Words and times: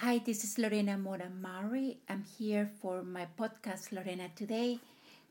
Hi, 0.00 0.18
this 0.18 0.44
is 0.44 0.58
Lorena 0.58 0.96
Mora 0.96 1.28
Mowry. 1.28 1.98
I'm 2.08 2.24
here 2.38 2.66
for 2.80 3.02
my 3.02 3.26
podcast, 3.38 3.92
Lorena 3.92 4.28
Today. 4.34 4.78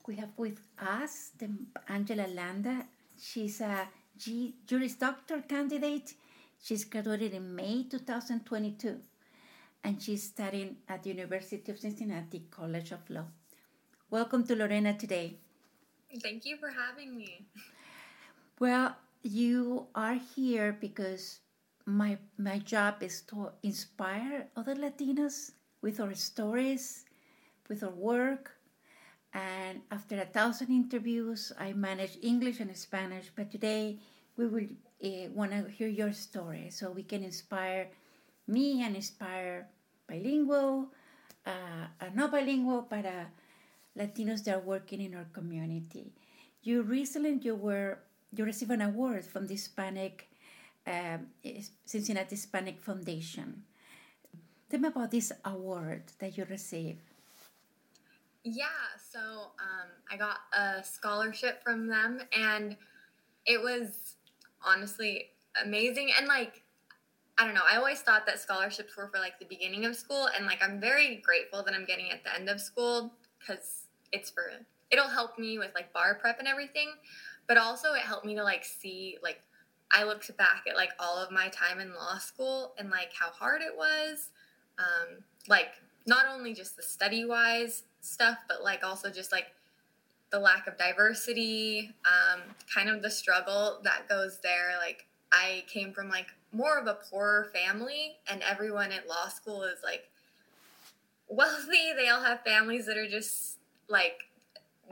We 0.08 0.16
have 0.18 0.30
with 0.38 0.60
us 0.80 1.32
the 1.40 1.50
Angela 1.88 2.28
Landa. 2.28 2.86
She's 3.20 3.62
a 3.62 3.88
G- 4.18 4.54
Juris 4.68 4.94
Doctor 4.96 5.42
candidate. 5.42 6.14
She's 6.62 6.86
graduated 6.86 7.34
in 7.34 7.56
May 7.56 7.84
2022 7.90 8.98
and 9.84 10.02
she's 10.02 10.24
studying 10.24 10.78
at 10.88 11.04
the 11.04 11.10
University 11.10 11.72
of 11.72 11.80
Cincinnati 11.80 12.44
College 12.52 12.92
of 12.92 13.10
Law. 13.10 13.26
Welcome 14.12 14.46
to 14.48 14.56
Lorena 14.56 14.94
Today. 14.98 15.38
Thank 16.22 16.46
you 16.46 16.58
for 16.58 16.70
having 16.70 17.18
me. 17.18 17.46
Well, 18.60 18.96
you 19.24 19.88
are 19.96 20.20
here 20.36 20.78
because 20.80 21.40
my 21.90 22.18
my 22.38 22.60
job 22.60 23.02
is 23.02 23.22
to 23.34 23.50
inspire 23.64 24.48
other 24.56 24.76
Latinos 24.76 25.52
with 25.82 26.00
our 26.00 26.14
stories, 26.14 27.06
with 27.68 27.84
our 27.84 27.90
work. 27.90 28.52
And 29.34 29.82
after 29.92 30.20
a 30.22 30.26
thousand 30.26 30.70
interviews, 30.70 31.52
I 31.60 31.74
manage 31.74 32.18
English 32.22 32.60
and 32.60 32.76
Spanish. 32.78 33.30
But 33.36 33.52
today, 33.52 34.00
we 34.38 34.48
will 34.48 34.70
uh, 35.04 35.30
want 35.34 35.52
to 35.52 35.70
hear 35.70 35.88
your 35.88 36.14
story 36.14 36.70
so 36.70 36.92
we 36.92 37.04
can 37.04 37.24
inspire 37.24 37.90
me 38.48 38.82
and 38.82 38.96
inspire 38.96 39.68
bilingual, 40.08 40.90
uh, 41.46 42.10
not 42.16 42.32
bilingual, 42.32 42.88
but 42.90 43.06
uh, 43.06 43.26
Latinos 43.98 44.44
that 44.46 44.56
are 44.56 44.66
working 44.66 45.02
in 45.02 45.14
our 45.14 45.28
community. 45.34 46.14
You 46.62 46.82
recently 46.84 47.40
you 47.42 47.56
were 47.56 48.00
you 48.36 48.46
received 48.46 48.72
an 48.72 48.82
award 48.82 49.26
from 49.26 49.48
the 49.48 49.54
Hispanic 49.54 50.29
um, 50.90 51.28
Cincinnati 51.86 52.36
Hispanic 52.36 52.82
Foundation. 52.82 53.64
Tell 54.70 54.80
me 54.80 54.88
about 54.88 55.12
this 55.12 55.32
award 55.46 56.04
that 56.20 56.38
you 56.38 56.46
received. 56.50 57.02
Yeah, 58.44 58.68
so 59.12 59.20
um, 59.20 59.90
I 60.12 60.18
got 60.18 60.38
a 60.54 60.84
scholarship 60.84 61.64
from 61.64 61.88
them, 61.88 62.22
and 62.36 62.76
it 63.46 63.62
was 63.62 64.16
honestly 64.64 65.32
amazing. 65.64 66.12
And 66.18 66.28
like, 66.28 66.64
I 67.38 67.46
don't 67.46 67.54
know, 67.54 67.68
I 67.70 67.78
always 67.78 68.02
thought 68.02 68.26
that 68.26 68.40
scholarships 68.40 68.96
were 68.96 69.08
for 69.08 69.20
like 69.20 69.40
the 69.40 69.46
beginning 69.46 69.86
of 69.86 69.96
school, 69.96 70.30
and 70.36 70.46
like, 70.46 70.64
I'm 70.64 70.80
very 70.80 71.18
grateful 71.18 71.64
that 71.64 71.74
I'm 71.74 71.86
getting 71.86 72.12
at 72.12 72.24
the 72.24 72.34
end 72.34 72.50
of 72.50 72.62
school 72.62 73.14
because 73.40 73.84
it's 74.12 74.30
for 74.30 74.52
it'll 74.92 75.08
help 75.08 75.38
me 75.38 75.60
with 75.60 75.72
like 75.76 75.94
bar 75.94 76.16
prep 76.16 76.40
and 76.40 76.48
everything, 76.48 76.90
but 77.48 77.58
also 77.58 77.94
it 77.94 78.02
helped 78.02 78.26
me 78.26 78.36
to 78.36 78.44
like 78.44 78.64
see 78.64 79.18
like 79.22 79.42
I 79.92 80.04
looked 80.04 80.36
back 80.38 80.64
at 80.70 80.76
like 80.76 80.92
all 81.00 81.18
of 81.18 81.32
my 81.32 81.48
time 81.50 81.80
in 81.80 81.94
law 81.94 82.18
school 82.18 82.74
and 82.78 82.90
like 82.90 83.12
how 83.18 83.30
hard 83.30 83.62
it 83.62 83.76
was. 83.76 84.30
Um, 84.78 85.24
like 85.48 85.70
not 86.06 86.26
only 86.32 86.54
just 86.54 86.76
the 86.76 86.84
study 86.84 87.26
wise 87.26 87.84
stuff, 88.02 88.38
but 88.48 88.64
like 88.64 88.84
also 88.84 89.10
just 89.10 89.32
like 89.32 89.48
the 90.32 90.40
lack 90.40 90.68
of 90.68 90.78
diversity, 90.78 91.92
um, 92.06 92.42
kind 92.74 92.90
of 92.90 93.02
the 93.02 93.10
struggle 93.10 93.80
that 93.84 94.08
goes 94.08 94.40
there. 94.42 94.74
Like 94.80 95.08
I 95.32 95.64
came 95.68 95.92
from 95.92 96.10
like 96.10 96.28
more 96.52 96.78
of 96.78 96.88
a 96.88 96.98
poorer 97.10 97.50
family, 97.54 98.18
and 98.30 98.42
everyone 98.44 98.92
at 98.92 99.08
law 99.08 99.28
school 99.28 99.64
is 99.64 99.80
like 99.84 100.10
wealthy. 101.28 101.94
They 101.96 102.10
all 102.10 102.24
have 102.24 102.42
families 102.42 102.86
that 102.86 102.98
are 102.98 103.10
just 103.10 103.58
like 103.88 104.24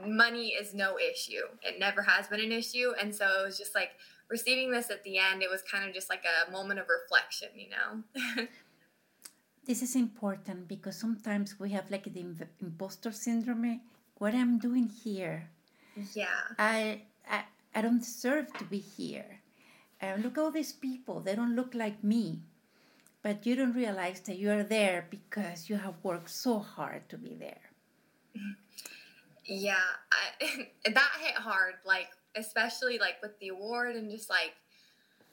money 0.04 0.48
is 0.48 0.74
no 0.74 0.96
issue. 0.98 1.42
It 1.62 1.78
never 1.78 2.02
has 2.02 2.28
been 2.28 2.40
an 2.40 2.52
issue, 2.52 2.92
and 3.00 3.14
so 3.14 3.26
it 3.40 3.46
was 3.46 3.58
just 3.58 3.74
like 3.74 3.90
receiving 4.28 4.70
this 4.70 4.90
at 4.90 5.04
the 5.04 5.18
end, 5.18 5.42
it 5.42 5.50
was 5.50 5.62
kind 5.62 5.88
of 5.88 5.94
just 5.94 6.08
like 6.08 6.24
a 6.24 6.50
moment 6.50 6.80
of 6.80 6.86
reflection, 6.88 7.48
you 7.56 7.68
know? 7.70 8.46
this 9.66 9.82
is 9.82 9.96
important 9.96 10.68
because 10.68 10.96
sometimes 10.96 11.58
we 11.58 11.70
have 11.70 11.90
like 11.90 12.12
the 12.12 12.24
imposter 12.60 13.12
syndrome. 13.12 13.80
What 14.16 14.34
I'm 14.34 14.58
doing 14.58 14.88
here? 14.88 15.50
Yeah. 16.14 16.26
I, 16.58 17.02
I, 17.30 17.44
I 17.74 17.82
don't 17.82 18.00
deserve 18.00 18.52
to 18.54 18.64
be 18.64 18.78
here. 18.78 19.40
Uh, 20.00 20.14
look 20.22 20.38
all 20.38 20.50
these 20.50 20.72
people, 20.72 21.20
they 21.20 21.34
don't 21.34 21.56
look 21.56 21.74
like 21.74 22.02
me. 22.04 22.40
But 23.20 23.44
you 23.44 23.56
don't 23.56 23.74
realize 23.74 24.20
that 24.20 24.38
you 24.38 24.50
are 24.52 24.62
there 24.62 25.06
because 25.10 25.68
you 25.68 25.76
have 25.76 25.94
worked 26.04 26.30
so 26.30 26.60
hard 26.60 27.08
to 27.08 27.18
be 27.18 27.34
there. 27.34 27.70
Yeah, 29.48 29.76
I, 30.12 30.68
that 30.84 31.12
hit 31.20 31.34
hard. 31.34 31.74
Like 31.86 32.08
especially 32.36 32.98
like 32.98 33.20
with 33.22 33.38
the 33.40 33.48
award 33.48 33.96
and 33.96 34.10
just 34.10 34.30
like 34.30 34.54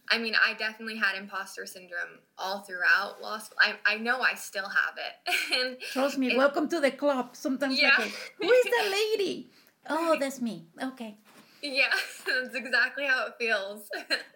I 0.10 0.20
mean, 0.20 0.36
I 0.36 0.54
definitely 0.54 0.98
had 0.98 1.18
imposter 1.18 1.66
syndrome 1.66 2.20
all 2.38 2.62
throughout 2.62 3.22
law 3.22 3.40
school. 3.40 3.58
I, 3.60 3.76
I 3.86 3.98
know 3.98 4.22
I 4.22 4.36
still 4.36 4.70
have 4.70 4.96
it. 4.98 5.36
and 5.54 5.78
Trust 5.92 6.18
me, 6.18 6.38
welcome 6.38 6.70
to 6.70 6.80
the 6.80 6.92
club. 6.92 7.36
Sometimes 7.36 7.82
yeah. 7.82 7.96
like, 7.98 8.12
who 8.40 8.52
is 8.52 8.66
that 8.66 8.90
lady? 9.14 9.50
Oh, 9.90 10.16
that's 10.20 10.42
me. 10.42 10.68
Okay. 10.82 11.18
Yeah, 11.62 11.90
that's 12.28 12.54
exactly 12.54 13.06
how 13.06 13.28
it 13.28 13.34
feels. 13.40 13.90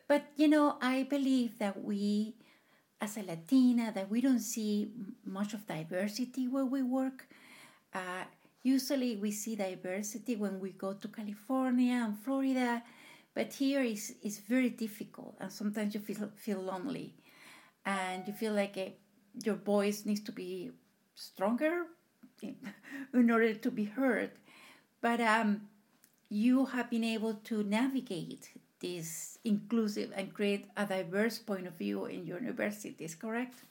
but 0.08 0.24
you 0.36 0.48
know, 0.48 0.78
I 0.82 1.04
believe 1.04 1.60
that 1.60 1.84
we, 1.84 2.36
as 3.00 3.18
a 3.18 3.22
Latina, 3.22 3.92
that 3.94 4.10
we 4.10 4.22
don't 4.22 4.40
see 4.40 4.90
much 5.24 5.54
of 5.54 5.68
diversity 5.68 6.48
where 6.48 6.66
we 6.66 6.82
work. 6.82 7.28
Uh, 7.94 8.26
Usually 8.64 9.16
we 9.16 9.32
see 9.32 9.56
diversity 9.56 10.36
when 10.36 10.60
we 10.60 10.72
go 10.72 10.94
to 10.94 11.08
California 11.08 11.94
and 12.06 12.18
Florida, 12.20 12.84
but 13.34 13.54
here 13.54 13.82
is 13.82 14.16
is 14.22 14.40
very 14.40 14.70
difficult, 14.70 15.36
and 15.40 15.52
sometimes 15.52 15.94
you 15.96 16.02
feel 16.02 16.30
feel 16.36 16.62
lonely, 16.62 17.16
and 17.86 18.28
you 18.28 18.34
feel 18.34 18.54
like 18.54 18.76
a, 18.78 18.88
eh, 18.88 18.92
your 19.46 19.56
voice 19.56 20.06
needs 20.06 20.22
to 20.22 20.32
be 20.32 20.72
stronger 21.16 21.86
in, 22.42 22.56
in 23.14 23.32
order 23.32 23.54
to 23.54 23.72
be 23.72 23.86
heard. 23.86 24.32
But 25.02 25.22
um, 25.22 25.70
you 26.30 26.66
have 26.66 26.90
been 26.90 27.04
able 27.04 27.36
to 27.50 27.64
navigate 27.64 28.52
this 28.80 29.38
inclusive 29.46 30.12
and 30.16 30.34
create 30.34 30.66
a 30.78 30.86
diverse 30.86 31.40
point 31.40 31.68
of 31.68 31.74
view 31.74 32.06
in 32.06 32.26
your 32.26 32.40
universities, 32.40 33.16
correct? 33.16 33.64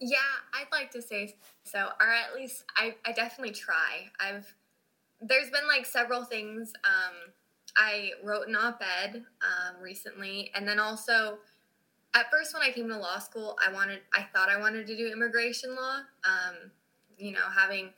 Yeah, 0.00 0.16
I'd 0.52 0.72
like 0.72 0.90
to 0.92 1.02
say 1.02 1.36
so, 1.64 1.88
or 2.00 2.08
at 2.08 2.34
least 2.34 2.64
I, 2.76 2.94
I 3.04 3.12
definitely 3.12 3.54
try. 3.54 4.10
I've 4.20 4.54
there's 5.20 5.50
been 5.50 5.66
like 5.66 5.86
several 5.86 6.24
things. 6.24 6.72
Um, 6.84 7.32
I 7.76 8.10
wrote 8.22 8.46
an 8.48 8.56
op-ed 8.56 9.16
um, 9.16 9.82
recently, 9.82 10.50
and 10.54 10.66
then 10.68 10.78
also 10.78 11.38
at 12.14 12.30
first 12.30 12.54
when 12.54 12.62
I 12.62 12.70
came 12.70 12.88
to 12.88 12.96
law 12.96 13.18
school, 13.18 13.56
I 13.66 13.72
wanted 13.72 14.00
I 14.12 14.22
thought 14.32 14.48
I 14.48 14.58
wanted 14.58 14.86
to 14.86 14.96
do 14.96 15.10
immigration 15.12 15.74
law. 15.74 15.98
Um, 16.24 16.70
you 17.18 17.32
know, 17.32 17.48
having 17.56 17.90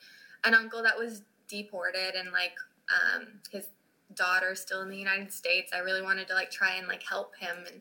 an 0.45 0.55
uncle 0.55 0.83
that 0.83 0.99
was 0.99 1.23
deported 1.49 2.15
and 2.15 2.33
like 2.33 2.55
um, 2.91 3.27
his 3.51 3.67
daughter 4.15 4.55
still 4.55 4.83
in 4.83 4.89
the 4.89 4.97
United 4.97 5.33
States, 5.33 5.73
I 5.75 5.79
really 5.79 6.03
wanted 6.03 6.29
to 6.29 6.35
like 6.35 6.51
try 6.51 6.75
and 6.77 6.89
like 6.89 7.03
help 7.03 7.37
him. 7.37 7.57
And 7.71 7.81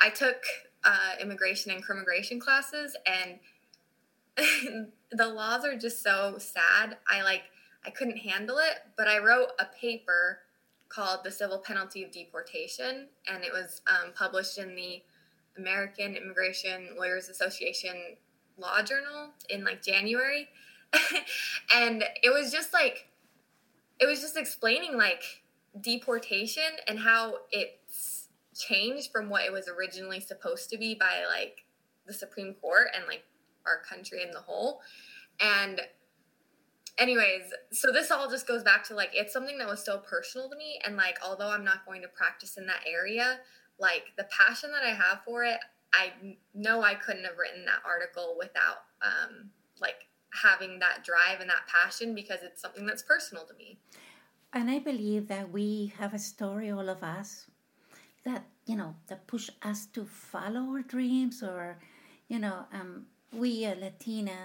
I 0.00 0.10
took 0.10 0.42
uh, 0.86 1.16
immigration 1.20 1.72
and 1.72 1.84
crimmigration 1.84 2.40
classes, 2.40 2.96
and 3.04 3.38
the 5.12 5.26
laws 5.26 5.64
are 5.64 5.76
just 5.76 6.02
so 6.02 6.36
sad. 6.38 6.96
I 7.08 7.22
like 7.22 7.42
I 7.84 7.90
couldn't 7.90 8.18
handle 8.18 8.58
it, 8.58 8.78
but 8.96 9.08
I 9.08 9.18
wrote 9.18 9.48
a 9.58 9.66
paper 9.78 10.38
called 10.88 11.20
"The 11.24 11.30
Civil 11.30 11.58
Penalty 11.58 12.04
of 12.04 12.12
Deportation," 12.12 13.08
and 13.26 13.44
it 13.44 13.52
was 13.52 13.82
um, 13.88 14.12
published 14.14 14.58
in 14.58 14.76
the 14.76 15.02
American 15.58 16.14
Immigration 16.14 16.90
Lawyers 16.96 17.28
Association 17.28 18.16
Law 18.56 18.80
Journal 18.82 19.30
in 19.50 19.64
like 19.64 19.82
January, 19.82 20.48
and 21.74 22.04
it 22.22 22.32
was 22.32 22.52
just 22.52 22.72
like 22.72 23.08
it 23.98 24.06
was 24.06 24.20
just 24.20 24.36
explaining 24.36 24.96
like 24.96 25.42
deportation 25.80 26.62
and 26.86 26.98
how 26.98 27.34
it's 27.50 27.85
changed 28.56 29.10
from 29.12 29.28
what 29.28 29.44
it 29.44 29.52
was 29.52 29.68
originally 29.68 30.20
supposed 30.20 30.70
to 30.70 30.78
be 30.78 30.94
by 30.94 31.24
like 31.28 31.64
the 32.06 32.14
Supreme 32.14 32.54
Court 32.54 32.88
and 32.94 33.04
like 33.06 33.24
our 33.66 33.80
country 33.88 34.22
in 34.22 34.30
the 34.30 34.40
whole. 34.40 34.80
And 35.40 35.80
anyways, 36.98 37.52
so 37.72 37.92
this 37.92 38.10
all 38.10 38.30
just 38.30 38.46
goes 38.46 38.62
back 38.62 38.84
to 38.84 38.94
like 38.94 39.10
it's 39.12 39.32
something 39.32 39.58
that 39.58 39.68
was 39.68 39.84
so 39.84 39.98
personal 39.98 40.48
to 40.48 40.56
me 40.56 40.78
and 40.84 40.96
like 40.96 41.18
although 41.24 41.50
I'm 41.50 41.64
not 41.64 41.84
going 41.84 42.02
to 42.02 42.08
practice 42.08 42.56
in 42.56 42.66
that 42.66 42.80
area, 42.86 43.38
like 43.78 44.04
the 44.16 44.24
passion 44.24 44.70
that 44.72 44.82
I 44.82 44.94
have 44.94 45.20
for 45.24 45.44
it, 45.44 45.58
I 45.92 46.12
know 46.54 46.82
I 46.82 46.94
couldn't 46.94 47.24
have 47.24 47.38
written 47.38 47.64
that 47.66 47.82
article 47.84 48.36
without 48.38 48.84
um 49.02 49.50
like 49.80 50.08
having 50.42 50.78
that 50.78 51.04
drive 51.04 51.40
and 51.40 51.48
that 51.48 51.66
passion 51.68 52.14
because 52.14 52.40
it's 52.42 52.60
something 52.60 52.86
that's 52.86 53.02
personal 53.02 53.44
to 53.44 53.54
me. 53.54 53.78
And 54.52 54.70
I 54.70 54.78
believe 54.78 55.28
that 55.28 55.50
we 55.50 55.92
have 55.98 56.14
a 56.14 56.18
story 56.18 56.70
all 56.70 56.88
of 56.88 57.02
us 57.02 57.46
that 58.26 58.44
you 58.66 58.76
know 58.76 58.94
that 59.06 59.26
push 59.26 59.48
us 59.62 59.86
to 59.86 60.04
follow 60.04 60.62
our 60.72 60.82
dreams 60.82 61.42
or 61.42 61.78
you 62.28 62.38
know 62.38 62.66
um, 62.72 63.06
we 63.32 63.64
a 63.64 63.74
latina 63.74 64.38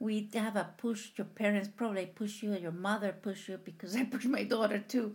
we 0.00 0.28
have 0.34 0.56
a 0.56 0.68
push 0.76 1.10
your 1.16 1.26
parents 1.42 1.68
probably 1.74 2.06
push 2.06 2.42
you 2.42 2.54
your 2.56 2.72
mother 2.72 3.12
push 3.22 3.48
you 3.48 3.58
because 3.64 3.96
i 4.00 4.04
push 4.04 4.26
my 4.26 4.42
daughter 4.42 4.78
too. 4.94 5.14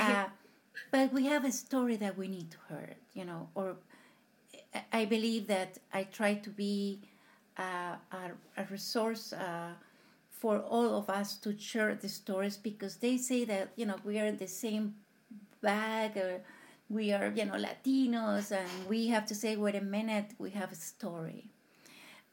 Uh, 0.00 0.24
but 0.90 1.12
we 1.12 1.26
have 1.26 1.44
a 1.44 1.52
story 1.52 1.96
that 1.96 2.16
we 2.18 2.26
need 2.28 2.50
to 2.50 2.58
hear 2.68 2.96
you 3.14 3.24
know 3.24 3.48
or 3.54 3.76
i 4.92 5.04
believe 5.04 5.46
that 5.46 5.78
i 5.92 6.02
try 6.02 6.34
to 6.34 6.50
be 6.50 7.00
uh, 7.58 7.96
a, 8.20 8.22
a 8.56 8.64
resource 8.70 9.32
uh, 9.34 9.72
for 10.30 10.58
all 10.60 10.96
of 10.96 11.10
us 11.10 11.36
to 11.36 11.56
share 11.58 11.94
the 11.94 12.08
stories 12.08 12.56
because 12.56 12.96
they 12.96 13.16
say 13.16 13.44
that 13.44 13.68
you 13.76 13.86
know 13.86 13.96
we 14.04 14.18
are 14.18 14.26
in 14.26 14.38
the 14.38 14.48
same 14.48 14.94
bag 15.60 16.16
or 16.16 16.40
we 16.92 17.12
are 17.12 17.32
you 17.34 17.44
know 17.46 17.54
Latinos 17.66 18.52
and 18.52 18.70
we 18.88 19.08
have 19.08 19.26
to 19.26 19.34
say 19.34 19.56
wait 19.56 19.74
a 19.76 19.80
minute 19.80 20.28
we 20.38 20.50
have 20.50 20.72
a 20.72 20.76
story. 20.76 21.50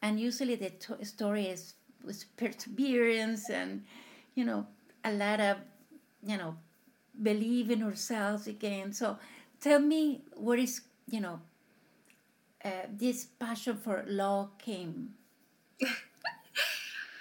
And 0.02 0.20
usually 0.20 0.56
the 0.56 0.72
to- 0.72 1.06
story 1.06 1.48
is 1.48 1.76
with 2.04 2.26
perseverance 2.38 3.50
and 3.50 3.86
you 4.36 4.46
know 4.46 4.68
a 5.04 5.12
lot 5.14 5.40
of 5.42 5.58
you 6.24 6.38
know 6.38 6.56
believe 7.22 7.72
in 7.72 7.84
ourselves 7.84 8.48
again. 8.48 8.94
So 8.94 9.18
tell 9.62 9.80
me 9.80 10.24
what 10.36 10.60
is 10.60 10.82
you 11.10 11.22
know 11.22 11.42
uh, 12.64 12.70
this 12.92 13.26
passion 13.26 13.78
for 13.78 14.04
law 14.08 14.50
came? 14.58 15.14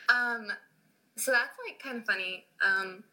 Um 0.08 0.50
so 1.17 1.32
that's 1.32 1.56
like 1.67 1.81
kind 1.82 1.99
of 1.99 2.06
funny. 2.06 2.44
Um 2.64 3.05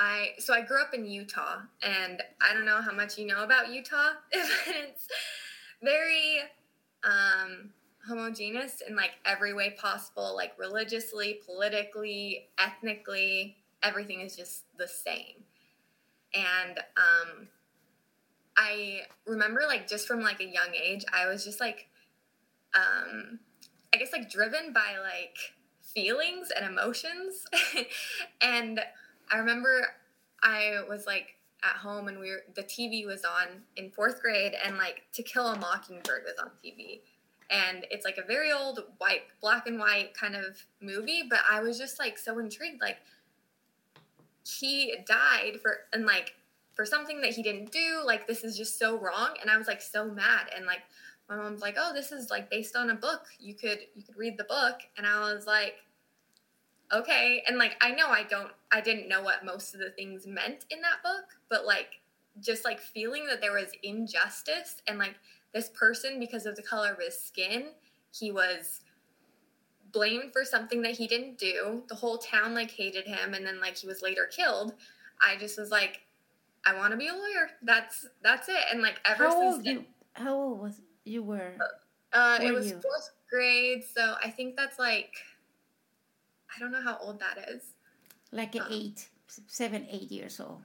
I 0.00 0.30
so 0.38 0.54
I 0.54 0.62
grew 0.62 0.80
up 0.80 0.94
in 0.94 1.04
Utah, 1.04 1.58
and 1.82 2.22
I 2.40 2.54
don't 2.54 2.64
know 2.64 2.80
how 2.80 2.92
much 2.92 3.18
you 3.18 3.26
know 3.26 3.44
about 3.44 3.70
Utah, 3.70 4.12
it's 4.32 5.06
very 5.82 6.38
um, 7.04 7.68
homogeneous 8.08 8.82
in 8.88 8.96
like 8.96 9.10
every 9.26 9.52
way 9.52 9.76
possible, 9.78 10.34
like 10.34 10.58
religiously, 10.58 11.40
politically, 11.44 12.48
ethnically. 12.58 13.58
Everything 13.82 14.20
is 14.20 14.34
just 14.34 14.64
the 14.78 14.88
same, 14.88 15.44
and 16.34 16.78
um, 16.96 17.48
I 18.56 19.02
remember 19.26 19.64
like 19.66 19.86
just 19.86 20.06
from 20.06 20.22
like 20.22 20.40
a 20.40 20.46
young 20.46 20.74
age, 20.82 21.04
I 21.12 21.26
was 21.26 21.44
just 21.44 21.60
like, 21.60 21.88
um, 22.74 23.38
I 23.92 23.98
guess 23.98 24.14
like 24.14 24.30
driven 24.30 24.72
by 24.72 24.96
like 25.02 25.36
feelings 25.82 26.48
and 26.56 26.64
emotions, 26.64 27.44
and 28.40 28.80
I 29.30 29.38
remember 29.38 29.86
I 30.42 30.80
was 30.88 31.06
like 31.06 31.36
at 31.62 31.76
home 31.76 32.08
and 32.08 32.18
we 32.18 32.30
were 32.30 32.42
the 32.54 32.62
TV 32.62 33.06
was 33.06 33.24
on 33.24 33.62
in 33.76 33.90
fourth 33.90 34.20
grade 34.20 34.54
and 34.64 34.76
like 34.76 35.02
To 35.14 35.22
Kill 35.22 35.46
a 35.46 35.58
Mockingbird 35.58 36.22
was 36.24 36.34
on 36.40 36.50
TV. 36.64 37.00
And 37.50 37.84
it's 37.90 38.04
like 38.04 38.16
a 38.16 38.26
very 38.26 38.52
old 38.52 38.80
white, 38.98 39.22
black 39.40 39.66
and 39.66 39.78
white 39.78 40.14
kind 40.14 40.36
of 40.36 40.64
movie, 40.80 41.24
but 41.28 41.40
I 41.50 41.60
was 41.60 41.78
just 41.78 41.98
like 41.98 42.16
so 42.16 42.38
intrigued. 42.38 42.80
Like 42.80 42.98
he 44.46 44.96
died 45.06 45.60
for 45.60 45.78
and 45.92 46.06
like 46.06 46.34
for 46.72 46.86
something 46.86 47.20
that 47.20 47.30
he 47.30 47.42
didn't 47.42 47.72
do. 47.72 48.02
Like 48.04 48.26
this 48.26 48.44
is 48.44 48.56
just 48.56 48.78
so 48.78 48.98
wrong. 48.98 49.34
And 49.40 49.50
I 49.50 49.58
was 49.58 49.66
like 49.66 49.82
so 49.82 50.06
mad. 50.06 50.46
And 50.56 50.64
like 50.64 50.80
my 51.28 51.36
mom's 51.36 51.60
like, 51.60 51.76
"Oh, 51.78 51.92
this 51.92 52.12
is 52.12 52.30
like 52.30 52.50
based 52.50 52.76
on 52.76 52.90
a 52.90 52.94
book. 52.94 53.26
You 53.38 53.54
could 53.54 53.80
you 53.94 54.02
could 54.02 54.16
read 54.16 54.38
the 54.38 54.44
book." 54.44 54.80
And 54.96 55.06
I 55.06 55.20
was 55.20 55.46
like, 55.46 55.76
okay 56.92 57.42
and 57.46 57.58
like 57.58 57.76
i 57.80 57.90
know 57.90 58.08
i 58.08 58.22
don't 58.22 58.50
i 58.72 58.80
didn't 58.80 59.08
know 59.08 59.22
what 59.22 59.44
most 59.44 59.74
of 59.74 59.80
the 59.80 59.90
things 59.90 60.26
meant 60.26 60.64
in 60.70 60.80
that 60.80 61.02
book 61.02 61.24
but 61.48 61.64
like 61.66 62.00
just 62.40 62.64
like 62.64 62.80
feeling 62.80 63.26
that 63.26 63.40
there 63.40 63.52
was 63.52 63.70
injustice 63.82 64.82
and 64.86 64.98
like 64.98 65.14
this 65.52 65.68
person 65.70 66.18
because 66.18 66.46
of 66.46 66.56
the 66.56 66.62
color 66.62 66.92
of 66.92 66.98
his 66.98 67.18
skin 67.18 67.68
he 68.12 68.32
was 68.32 68.80
blamed 69.92 70.32
for 70.32 70.44
something 70.44 70.82
that 70.82 70.92
he 70.92 71.06
didn't 71.06 71.38
do. 71.38 71.82
The 71.88 71.94
whole 71.94 72.18
town 72.18 72.54
like 72.54 72.70
hated 72.70 73.06
him 73.06 73.34
and 73.34 73.44
then 73.46 73.60
like 73.60 73.76
he 73.76 73.86
was 73.86 74.02
later 74.02 74.28
killed. 74.30 74.74
I 75.20 75.36
just 75.36 75.58
was 75.58 75.70
like 75.70 76.02
i 76.66 76.76
want 76.76 76.92
to 76.92 76.96
be 76.96 77.08
a 77.08 77.12
lawyer. 77.12 77.50
That's 77.62 78.06
that's 78.22 78.48
it. 78.48 78.62
And 78.70 78.82
like 78.82 79.00
ever 79.04 79.24
how 79.24 79.30
since 79.30 79.54
old 79.54 79.66
you 79.66 79.84
how 80.14 80.34
old 80.34 80.60
was 80.60 80.80
you 81.04 81.22
were? 81.22 81.54
Uh, 82.12 82.38
it 82.42 82.52
was 82.52 82.70
you? 82.70 82.80
fourth 82.80 83.10
grade 83.30 83.84
so 83.94 84.16
i 84.24 84.28
think 84.28 84.56
that's 84.56 84.76
like 84.76 85.14
I 86.54 86.58
don't 86.58 86.72
know 86.72 86.82
how 86.82 86.98
old 86.98 87.20
that 87.20 87.38
is. 87.48 87.62
like 88.32 88.54
Uh. 88.56 88.66
eight 88.70 89.08
seven 89.46 89.86
eight 89.90 90.10
years 90.10 90.40
old 90.40 90.62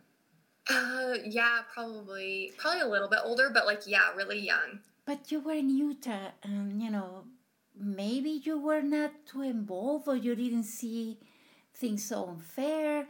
Uh, 0.70 1.14
yeah, 1.24 1.62
probably, 1.74 2.52
probably 2.58 2.82
a 2.82 2.88
little 2.88 3.08
bit 3.10 3.20
older, 3.24 3.50
but 3.54 3.66
like, 3.66 3.86
yeah, 3.86 4.10
really 4.16 4.40
young. 4.40 4.80
But 5.06 5.32
you 5.32 5.40
were 5.40 5.54
in 5.54 5.70
Utah, 5.70 6.32
and 6.44 6.82
you 6.82 6.90
know, 6.90 7.26
maybe 7.78 8.42
you 8.44 8.58
were 8.60 8.82
not 8.82 9.12
too 9.30 9.44
involved, 9.44 10.08
or 10.08 10.16
you 10.18 10.34
didn't 10.36 10.64
see 10.66 11.20
things 11.74 12.04
so 12.06 12.26
unfair. 12.30 13.08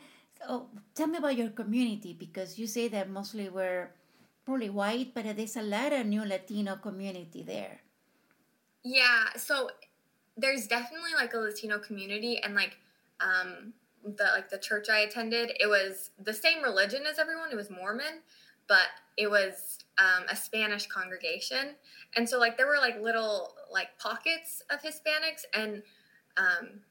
Oh, 0.50 0.68
tell 0.94 1.08
me 1.08 1.18
about 1.18 1.38
your 1.38 1.50
community 1.50 2.12
because 2.14 2.60
you 2.60 2.68
say 2.68 2.88
that 2.90 3.10
mostly 3.10 3.48
were 3.50 3.92
probably 4.46 4.70
white, 4.70 5.14
but 5.16 5.24
there's 5.38 5.56
a 5.56 5.64
lot 5.64 5.94
of 5.94 6.06
new 6.06 6.26
Latino 6.26 6.76
community 6.76 7.42
there. 7.44 7.80
Yeah, 8.84 9.34
so 9.38 9.70
there's 10.38 10.68
definitely 10.68 11.12
like 11.16 11.34
a 11.34 11.38
Latino 11.38 11.80
community, 11.80 12.40
and 12.42 12.56
like, 12.56 12.78
um, 13.20 13.74
the 14.04 14.26
like 14.34 14.50
the 14.50 14.58
church 14.58 14.90
I 14.90 15.00
attended, 15.00 15.52
it 15.60 15.68
was 15.68 16.12
the 16.22 16.34
same 16.34 16.62
religion 16.62 17.04
as 17.10 17.18
everyone. 17.20 17.52
It 17.52 17.56
was 17.56 17.70
Mormon, 17.70 18.22
but 18.68 18.88
it 19.18 19.30
was 19.30 19.80
um, 19.98 20.26
a 20.30 20.36
Spanish 20.36 20.88
congregation, 20.88 21.76
and 22.16 22.28
so 22.28 22.38
like 22.38 22.58
there 22.58 22.68
were 22.68 22.78
like 22.78 23.02
little 23.02 23.56
like 23.72 23.98
pockets 23.98 24.62
of 24.70 24.82
Hispanics, 24.82 25.46
and 25.54 25.82
um, 26.38 26.82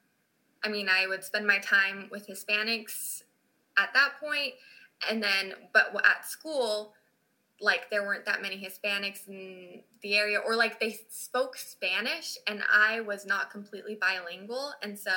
I 0.63 0.69
mean 0.69 0.89
I 0.89 1.07
would 1.07 1.23
spend 1.23 1.47
my 1.47 1.59
time 1.59 2.09
with 2.11 2.27
Hispanics 2.27 3.23
at 3.77 3.93
that 3.95 4.15
point, 4.21 4.55
and 5.09 5.23
then 5.23 5.55
but 5.73 5.95
at 6.05 6.27
school 6.27 6.95
like 7.61 7.89
there 7.91 8.03
weren't 8.03 8.25
that 8.27 8.43
many 8.43 8.57
Hispanics 8.57 9.29
in 9.29 9.81
the 10.03 10.17
area, 10.17 10.39
or 10.39 10.57
like 10.57 10.81
they 10.81 10.99
spoke 11.09 11.57
Spanish, 11.57 12.37
and 12.47 12.63
I 12.73 13.01
was 13.01 13.27
not 13.27 13.51
completely 13.51 13.97
bilingual, 14.01 14.73
and 14.83 14.99
so 14.99 15.11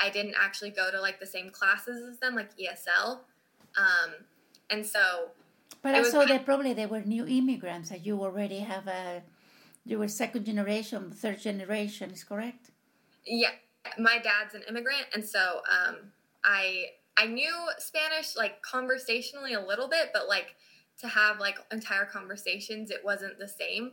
I 0.00 0.10
didn't 0.10 0.34
actually 0.40 0.70
go 0.70 0.90
to 0.90 1.00
like 1.00 1.20
the 1.20 1.26
same 1.26 1.50
classes 1.50 2.02
as 2.08 2.18
them, 2.18 2.34
like 2.34 2.50
ESL, 2.56 3.20
um, 3.76 4.10
and 4.70 4.86
so 4.86 5.28
But 5.82 6.06
saw 6.06 6.24
that 6.24 6.44
probably 6.44 6.72
they 6.72 6.86
were 6.86 7.02
new 7.02 7.26
immigrants, 7.26 7.90
and 7.90 8.04
you 8.04 8.22
already 8.22 8.60
have 8.60 8.86
a, 8.86 9.22
you 9.84 9.98
were 9.98 10.08
second 10.08 10.44
generation, 10.44 11.10
third 11.10 11.40
generation, 11.40 12.10
is 12.10 12.24
correct? 12.24 12.70
yeah, 13.26 13.50
my 13.98 14.18
dad's 14.18 14.54
an 14.54 14.62
immigrant, 14.68 15.06
and 15.14 15.24
so 15.24 15.60
um, 15.70 15.96
I 16.44 16.86
I 17.16 17.26
knew 17.26 17.52
Spanish 17.78 18.36
like 18.36 18.62
conversationally 18.62 19.54
a 19.54 19.64
little 19.64 19.88
bit, 19.88 20.10
but 20.12 20.28
like 20.28 20.56
to 21.00 21.08
have 21.08 21.40
like 21.40 21.56
entire 21.72 22.04
conversations, 22.04 22.90
it 22.90 23.04
wasn't 23.04 23.38
the 23.38 23.48
same. 23.48 23.92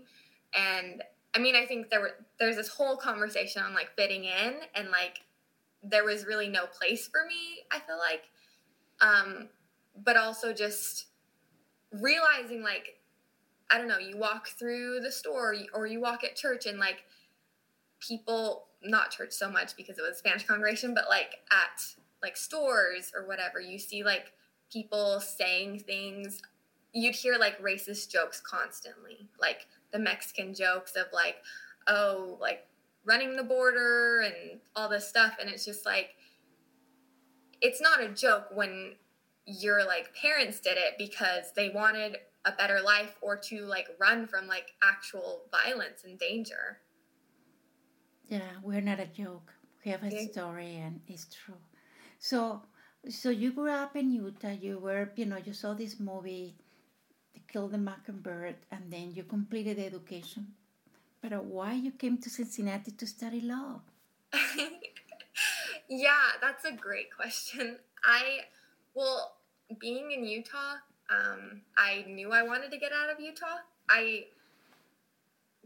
And 0.53 1.03
I 1.35 1.39
mean, 1.39 1.55
I 1.55 1.65
think 1.65 1.89
there 1.89 2.01
were 2.01 2.15
there's 2.39 2.57
this 2.57 2.67
whole 2.67 2.97
conversation 2.97 3.63
on 3.63 3.73
like 3.73 3.89
fitting 3.95 4.25
in, 4.25 4.55
and 4.75 4.89
like 4.89 5.21
there 5.83 6.03
was 6.03 6.25
really 6.25 6.47
no 6.47 6.65
place 6.65 7.07
for 7.07 7.25
me. 7.27 7.63
I 7.71 7.79
feel 7.79 7.97
like, 7.97 8.23
um, 9.01 9.49
but 10.03 10.17
also 10.17 10.53
just 10.53 11.07
realizing 11.91 12.63
like 12.63 12.99
I 13.69 13.77
don't 13.77 13.87
know, 13.87 13.99
you 13.99 14.17
walk 14.17 14.49
through 14.49 14.99
the 14.99 15.11
store 15.11 15.55
or 15.73 15.87
you 15.87 16.01
walk 16.01 16.25
at 16.25 16.35
church 16.35 16.65
and 16.65 16.77
like 16.77 17.05
people 18.01 18.67
not 18.83 19.11
church 19.11 19.31
so 19.31 19.49
much 19.49 19.77
because 19.77 19.97
it 19.97 20.01
was 20.01 20.17
Spanish 20.17 20.43
congregation, 20.47 20.93
but 20.93 21.05
like 21.09 21.39
at 21.51 21.81
like 22.21 22.35
stores 22.35 23.11
or 23.15 23.25
whatever, 23.25 23.59
you 23.59 23.79
see 23.79 24.03
like 24.03 24.33
people 24.71 25.19
saying 25.19 25.79
things. 25.79 26.41
You'd 26.93 27.15
hear 27.15 27.37
like 27.37 27.61
racist 27.61 28.09
jokes 28.09 28.41
constantly, 28.41 29.29
like 29.39 29.67
the 29.91 29.99
Mexican 29.99 30.53
jokes 30.53 30.95
of 30.95 31.05
like, 31.13 31.37
oh, 31.87 32.37
like 32.39 32.67
running 33.05 33.35
the 33.35 33.43
border 33.43 34.21
and 34.21 34.59
all 34.75 34.89
this 34.89 35.07
stuff. 35.07 35.35
And 35.39 35.49
it's 35.49 35.65
just 35.65 35.85
like, 35.85 36.15
it's 37.61 37.81
not 37.81 38.01
a 38.01 38.09
joke 38.09 38.47
when 38.53 38.95
your 39.45 39.85
like 39.85 40.13
parents 40.15 40.59
did 40.59 40.77
it 40.77 40.95
because 40.97 41.51
they 41.55 41.69
wanted 41.69 42.17
a 42.45 42.51
better 42.51 42.81
life 42.81 43.17
or 43.21 43.37
to 43.37 43.61
like 43.65 43.87
run 43.99 44.27
from 44.27 44.47
like 44.47 44.73
actual 44.83 45.43
violence 45.51 46.03
and 46.03 46.17
danger. 46.19 46.79
Yeah, 48.27 48.51
we're 48.63 48.81
not 48.81 48.99
a 48.99 49.05
joke. 49.07 49.51
We 49.83 49.91
have 49.91 50.03
a 50.03 50.27
story, 50.27 50.75
and 50.77 51.01
it's 51.07 51.25
true. 51.25 51.57
So, 52.19 52.61
so 53.09 53.29
you 53.29 53.51
grew 53.51 53.69
up 53.71 53.95
in 53.95 54.11
Utah. 54.11 54.51
You 54.51 54.79
were, 54.79 55.11
you 55.15 55.25
know, 55.25 55.37
you 55.43 55.53
saw 55.53 55.73
this 55.73 55.99
movie, 55.99 56.55
"To 56.59 56.60
Kill 57.51 57.67
the 57.67 57.77
Mockingbird," 57.77 58.55
and 58.71 58.91
then 58.91 59.13
you 59.13 59.23
completed 59.23 59.77
the 59.77 59.85
education. 59.85 60.53
But 61.21 61.43
why 61.45 61.73
you 61.73 61.91
came 61.91 62.17
to 62.19 62.29
Cincinnati 62.29 62.91
to 62.91 63.05
study 63.05 63.41
law? 63.41 63.81
yeah, 65.89 66.39
that's 66.41 66.65
a 66.65 66.71
great 66.71 67.13
question. 67.15 67.77
I, 68.03 68.41
well, 68.95 69.35
being 69.79 70.11
in 70.11 70.23
Utah, 70.23 70.75
um, 71.09 71.61
I 71.77 72.05
knew 72.07 72.31
I 72.31 72.43
wanted 72.43 72.71
to 72.71 72.77
get 72.77 72.91
out 72.91 73.09
of 73.11 73.19
Utah. 73.19 73.59
I 73.89 74.25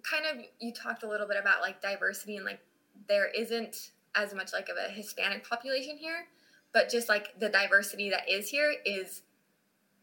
kind 0.03 0.25
of, 0.25 0.45
you 0.59 0.73
talked 0.73 1.03
a 1.03 1.09
little 1.09 1.27
bit 1.27 1.37
about 1.39 1.61
like 1.61 1.81
diversity 1.81 2.35
and 2.35 2.45
like 2.45 2.59
there 3.07 3.27
isn't 3.27 3.91
as 4.15 4.33
much 4.33 4.53
like 4.53 4.69
of 4.69 4.77
a 4.77 4.91
Hispanic 4.91 5.47
population 5.47 5.97
here, 5.97 6.27
but 6.73 6.89
just 6.89 7.07
like 7.07 7.39
the 7.39 7.49
diversity 7.49 8.09
that 8.09 8.29
is 8.29 8.49
here 8.49 8.73
is 8.85 9.21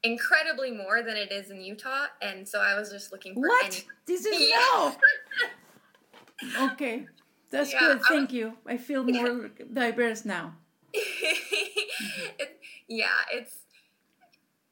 incredibly 0.02 0.70
more 0.70 1.02
than 1.02 1.16
it 1.16 1.30
is 1.32 1.50
in 1.50 1.60
Utah. 1.60 2.06
And 2.20 2.46
so 2.46 2.60
I 2.60 2.78
was 2.78 2.90
just 2.90 3.12
looking 3.12 3.34
for 3.34 3.48
What? 3.48 3.64
any. 3.64 3.84
This 4.06 4.26
is 4.26 4.50
Yeah. 4.50 4.56
no. 4.56 4.96
Okay, 6.72 7.06
That's 7.50 7.72
yeah, 7.72 7.78
good. 7.78 8.02
Thank 8.02 8.30
was, 8.30 8.36
you. 8.36 8.56
I 8.66 8.76
feel 8.76 9.04
more 9.04 9.50
yeah. 9.58 9.64
diverse 9.72 10.24
now. 10.24 10.54
it, 10.92 12.60
yeah, 12.88 13.06
it's 13.32 13.58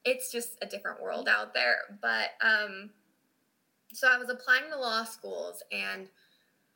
it's 0.04 0.32
just 0.32 0.56
a 0.62 0.66
different 0.66 1.00
world 1.00 1.28
out 1.28 1.54
there. 1.54 1.76
But 2.02 2.30
um, 2.40 2.90
so 3.92 4.08
I 4.08 4.18
was 4.18 4.30
applying 4.30 4.64
to 4.72 4.78
law 4.78 5.04
schools, 5.04 5.62
and 5.70 6.08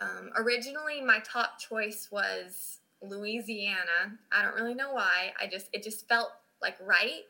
um, 0.00 0.30
originally 0.36 1.00
my 1.00 1.18
top 1.20 1.58
choice 1.58 2.08
was 2.12 2.78
Louisiana. 3.02 4.18
I 4.30 4.42
don't 4.42 4.54
really 4.54 4.74
know 4.74 4.92
why. 4.92 5.32
I 5.40 5.48
just 5.48 5.68
it 5.72 5.82
just 5.82 6.06
felt 6.08 6.30
like 6.62 6.76
right, 6.80 7.22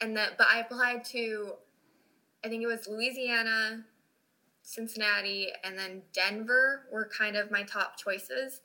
and 0.00 0.16
that. 0.16 0.38
But 0.38 0.48
I 0.52 0.60
applied 0.60 1.04
to, 1.06 1.52
I 2.44 2.48
think 2.48 2.62
it 2.62 2.66
was 2.66 2.88
Louisiana, 2.88 3.84
Cincinnati, 4.62 5.48
and 5.62 5.78
then 5.78 6.02
Denver 6.12 6.86
were 6.92 7.08
kind 7.16 7.36
of 7.36 7.50
my 7.50 7.62
top 7.62 7.96
choices. 7.96 8.60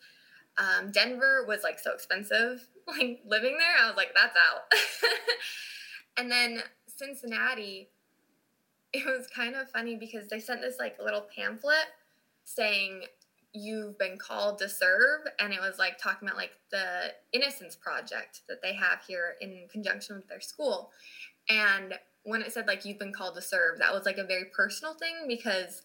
Um, 0.57 0.91
Denver 0.91 1.45
was 1.47 1.63
like 1.63 1.79
so 1.79 1.93
expensive, 1.93 2.67
like 2.87 3.21
living 3.25 3.57
there. 3.57 3.83
I 3.83 3.87
was 3.87 3.97
like, 3.97 4.13
that's 4.15 4.35
out. 4.35 4.71
and 6.17 6.31
then 6.31 6.63
Cincinnati, 6.87 7.89
it 8.91 9.05
was 9.05 9.27
kind 9.27 9.55
of 9.55 9.69
funny 9.69 9.95
because 9.95 10.27
they 10.27 10.39
sent 10.39 10.61
this 10.61 10.77
like 10.79 10.97
little 11.01 11.25
pamphlet 11.35 11.87
saying 12.43 13.03
you've 13.53 13.97
been 13.97 14.17
called 14.17 14.59
to 14.59 14.69
serve 14.69 15.21
and 15.39 15.53
it 15.53 15.59
was 15.59 15.79
like 15.79 15.97
talking 15.97 16.27
about 16.27 16.37
like 16.37 16.51
the 16.71 17.13
innocence 17.33 17.75
project 17.75 18.41
that 18.47 18.61
they 18.61 18.73
have 18.73 18.99
here 19.07 19.35
in 19.41 19.67
conjunction 19.71 20.15
with 20.15 20.27
their 20.27 20.41
school. 20.41 20.91
And 21.49 21.95
when 22.23 22.41
it 22.41 22.53
said 22.53 22.67
like 22.67 22.85
you've 22.85 22.99
been 22.99 23.13
called 23.13 23.35
to 23.35 23.41
serve 23.41 23.79
that 23.79 23.93
was 23.93 24.05
like 24.05 24.17
a 24.17 24.23
very 24.23 24.45
personal 24.45 24.93
thing 24.93 25.25
because 25.27 25.81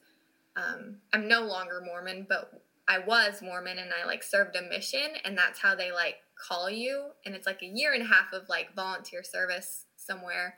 um, 0.57 0.97
i'm 1.13 1.29
no 1.29 1.43
longer 1.43 1.81
mormon 1.85 2.27
but 2.29 2.61
i 2.89 2.99
was 2.99 3.41
mormon 3.41 3.79
and 3.79 3.91
i 3.93 4.05
like 4.05 4.23
served 4.23 4.57
a 4.57 4.63
mission 4.63 5.11
and 5.25 5.39
that's 5.39 5.61
how 5.61 5.75
they 5.75 5.93
like 5.93 6.17
call 6.37 6.69
you. 6.69 7.11
And 7.25 7.35
it's 7.35 7.47
like 7.47 7.63
a 7.63 7.67
year 7.67 7.93
and 7.93 8.03
a 8.03 8.07
half 8.07 8.33
of 8.33 8.49
like 8.49 8.75
volunteer 8.75 9.23
service 9.23 9.87
somewhere. 9.97 10.57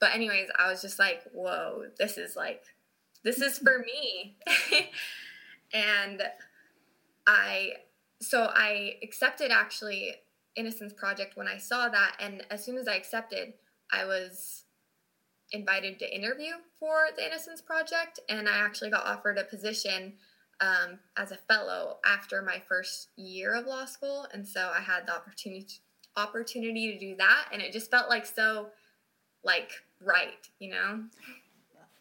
But 0.00 0.14
anyways 0.14 0.48
i 0.56 0.70
was 0.70 0.80
just 0.80 0.98
like 1.00 1.24
whoa 1.32 1.86
this 1.98 2.18
is 2.18 2.36
like 2.36 2.62
this 3.24 3.40
is 3.40 3.58
for 3.58 3.80
me 3.80 4.36
and 5.72 6.22
I 7.26 7.72
so 8.20 8.50
I 8.52 8.96
accepted 9.02 9.50
actually 9.50 10.14
Innocence 10.56 10.92
Project 10.92 11.36
when 11.36 11.46
I 11.46 11.58
saw 11.58 11.88
that, 11.88 12.16
and 12.18 12.44
as 12.50 12.64
soon 12.64 12.76
as 12.76 12.88
I 12.88 12.94
accepted, 12.94 13.54
I 13.92 14.04
was 14.04 14.64
invited 15.52 15.98
to 15.98 16.14
interview 16.14 16.52
for 16.78 17.08
the 17.16 17.24
Innocence 17.24 17.60
Project, 17.60 18.18
and 18.28 18.48
I 18.48 18.58
actually 18.58 18.90
got 18.90 19.06
offered 19.06 19.38
a 19.38 19.44
position 19.44 20.14
um, 20.60 20.98
as 21.16 21.30
a 21.30 21.36
fellow 21.36 21.98
after 22.04 22.42
my 22.42 22.60
first 22.68 23.08
year 23.16 23.54
of 23.54 23.66
law 23.66 23.84
school, 23.84 24.26
and 24.32 24.46
so 24.46 24.70
I 24.74 24.80
had 24.80 25.06
the 25.06 25.14
opportunity 25.14 25.76
opportunity 26.16 26.92
to 26.92 26.98
do 26.98 27.14
that, 27.16 27.48
and 27.52 27.62
it 27.62 27.72
just 27.72 27.90
felt 27.90 28.08
like 28.08 28.26
so 28.26 28.68
like 29.44 29.70
right, 30.00 30.48
you 30.58 30.70
know. 30.70 31.04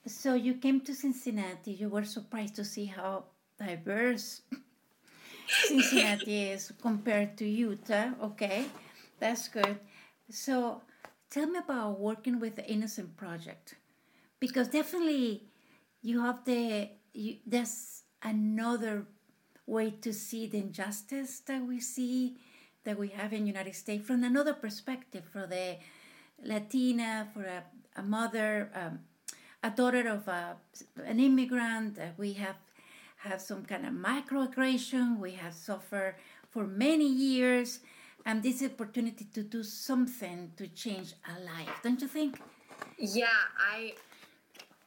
So 0.07 0.33
you 0.33 0.55
came 0.55 0.81
to 0.81 0.95
Cincinnati. 0.95 1.73
You 1.73 1.89
were 1.89 2.05
surprised 2.05 2.55
to 2.55 2.65
see 2.65 2.85
how 2.85 3.25
diverse 3.59 4.41
Cincinnati 5.47 6.49
is 6.49 6.73
compared 6.81 7.37
to 7.37 7.45
Utah. 7.45 8.09
Okay, 8.21 8.65
that's 9.19 9.47
good. 9.47 9.79
So 10.29 10.81
tell 11.29 11.47
me 11.47 11.59
about 11.59 11.99
working 11.99 12.39
with 12.39 12.55
the 12.55 12.65
Innocent 12.65 13.15
Project, 13.15 13.75
because 14.39 14.67
definitely 14.67 15.43
you 16.01 16.21
have 16.21 16.43
the 16.43 16.89
you, 17.13 17.37
there's 17.45 18.03
another 18.21 19.05
way 19.65 19.91
to 20.01 20.13
see 20.13 20.47
the 20.47 20.57
injustice 20.57 21.39
that 21.47 21.61
we 21.65 21.79
see 21.79 22.37
that 22.83 22.97
we 22.97 23.09
have 23.09 23.33
in 23.33 23.47
United 23.47 23.75
States 23.75 24.05
from 24.05 24.23
another 24.23 24.53
perspective 24.53 25.23
for 25.31 25.47
the 25.47 25.77
Latina, 26.43 27.27
for 27.33 27.43
a, 27.43 27.63
a 27.95 28.03
mother, 28.03 28.69
um, 28.73 28.99
a 29.63 29.69
daughter 29.69 30.07
of 30.07 30.27
a, 30.27 30.55
an 31.05 31.19
immigrant. 31.19 31.97
Uh, 31.99 32.07
we 32.17 32.33
have 32.33 32.55
have 33.27 33.41
some 33.41 33.63
kind 33.65 33.85
of 33.85 33.93
microaggression. 33.93 35.19
We 35.19 35.33
have 35.33 35.53
suffered 35.53 36.15
for 36.49 36.65
many 36.65 37.07
years, 37.07 37.79
and 38.25 38.41
this 38.41 38.63
opportunity 38.63 39.25
to 39.33 39.43
do 39.43 39.63
something 39.63 40.51
to 40.57 40.67
change 40.67 41.13
a 41.33 41.35
life. 41.43 41.75
Don't 41.83 42.01
you 42.01 42.07
think? 42.07 42.39
Yeah, 42.97 43.27
I. 43.59 43.93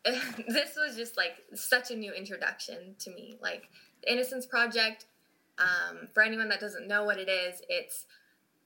this 0.49 0.76
was 0.76 0.97
just 0.97 1.16
like 1.16 1.35
such 1.54 1.90
a 1.90 1.97
new 1.97 2.12
introduction 2.12 2.94
to 3.00 3.11
me. 3.11 3.38
Like 3.40 3.68
the 4.02 4.12
Innocence 4.12 4.47
Project. 4.47 5.06
Um, 5.59 6.09
for 6.14 6.23
anyone 6.23 6.49
that 6.49 6.61
doesn't 6.61 6.88
know 6.88 7.04
what 7.04 7.18
it 7.18 7.28
is, 7.28 7.61
it's 7.68 8.06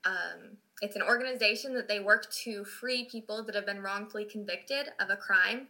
um, 0.05 0.59
it's 0.81 0.97
an 0.97 1.03
organization 1.03 1.75
that 1.75 1.89
they 1.89 2.01
work 2.01 2.31
to 2.45 2.65
free 2.65 3.05
people 3.11 3.43
that 3.45 3.55
have 3.55 3.67
been 3.67 3.83
wrongfully 3.83 4.25
convicted 4.25 4.89
of 5.01 5.11
a 5.11 5.17
crime. 5.17 5.69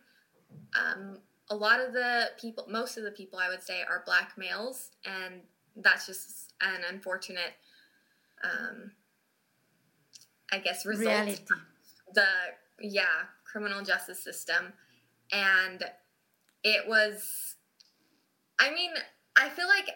Um, 0.79 1.19
a 1.51 1.55
lot 1.55 1.81
of 1.81 1.93
the 1.93 2.31
people, 2.41 2.67
most 2.69 2.97
of 2.97 3.05
the 3.05 3.11
people 3.11 3.39
I 3.39 3.49
would 3.49 3.63
say 3.63 3.83
are 3.83 4.03
black 4.07 4.33
males, 4.39 4.91
and 5.05 5.43
that's 5.77 6.07
just 6.07 6.53
an 6.61 6.81
unfortunate, 6.89 7.55
um, 8.43 8.93
I 10.51 10.59
guess, 10.59 10.87
result. 10.87 11.07
Reality. 11.07 11.43
The 12.15 12.27
yeah 12.81 13.27
criminal 13.45 13.83
justice 13.83 14.23
system, 14.23 14.73
and 15.33 15.83
it 16.63 16.89
was. 16.89 17.57
I 18.59 18.73
mean, 18.73 18.93
I 19.37 19.49
feel 19.49 19.67
like 19.67 19.91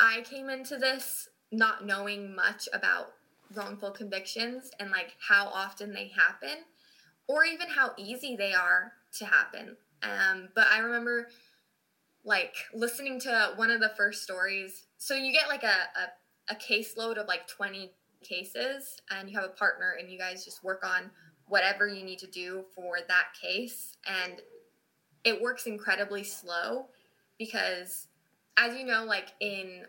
I 0.00 0.22
came 0.22 0.48
into 0.48 0.78
this 0.78 1.28
not 1.52 1.84
knowing 1.84 2.34
much 2.34 2.68
about 2.72 3.12
wrongful 3.54 3.90
convictions 3.90 4.70
and 4.80 4.90
like 4.90 5.14
how 5.28 5.46
often 5.46 5.92
they 5.92 6.08
happen, 6.08 6.64
or 7.26 7.44
even 7.44 7.68
how 7.68 7.92
easy 7.96 8.34
they 8.34 8.52
are 8.52 8.92
to 9.18 9.26
happen. 9.26 9.76
Um, 10.02 10.48
but 10.54 10.66
I 10.72 10.78
remember 10.78 11.28
like 12.24 12.54
listening 12.74 13.20
to 13.20 13.52
one 13.56 13.70
of 13.70 13.80
the 13.80 13.92
first 13.96 14.22
stories. 14.22 14.86
So 14.98 15.14
you 15.14 15.32
get 15.32 15.48
like 15.48 15.62
a, 15.62 15.66
a, 15.66 16.52
a 16.52 16.56
caseload 16.56 17.16
of 17.16 17.26
like 17.26 17.46
20 17.48 17.92
cases 18.22 19.00
and 19.10 19.30
you 19.30 19.38
have 19.38 19.48
a 19.48 19.52
partner 19.52 19.96
and 19.98 20.10
you 20.10 20.18
guys 20.18 20.44
just 20.44 20.64
work 20.64 20.84
on 20.84 21.10
whatever 21.46 21.88
you 21.88 22.04
need 22.04 22.18
to 22.18 22.26
do 22.26 22.64
for 22.74 22.98
that 23.06 23.26
case. 23.40 23.96
And 24.06 24.40
it 25.24 25.40
works 25.40 25.66
incredibly 25.66 26.24
slow 26.24 26.86
because 27.38 28.08
as 28.56 28.76
you 28.76 28.84
know, 28.84 29.04
like 29.04 29.28
in 29.40 29.84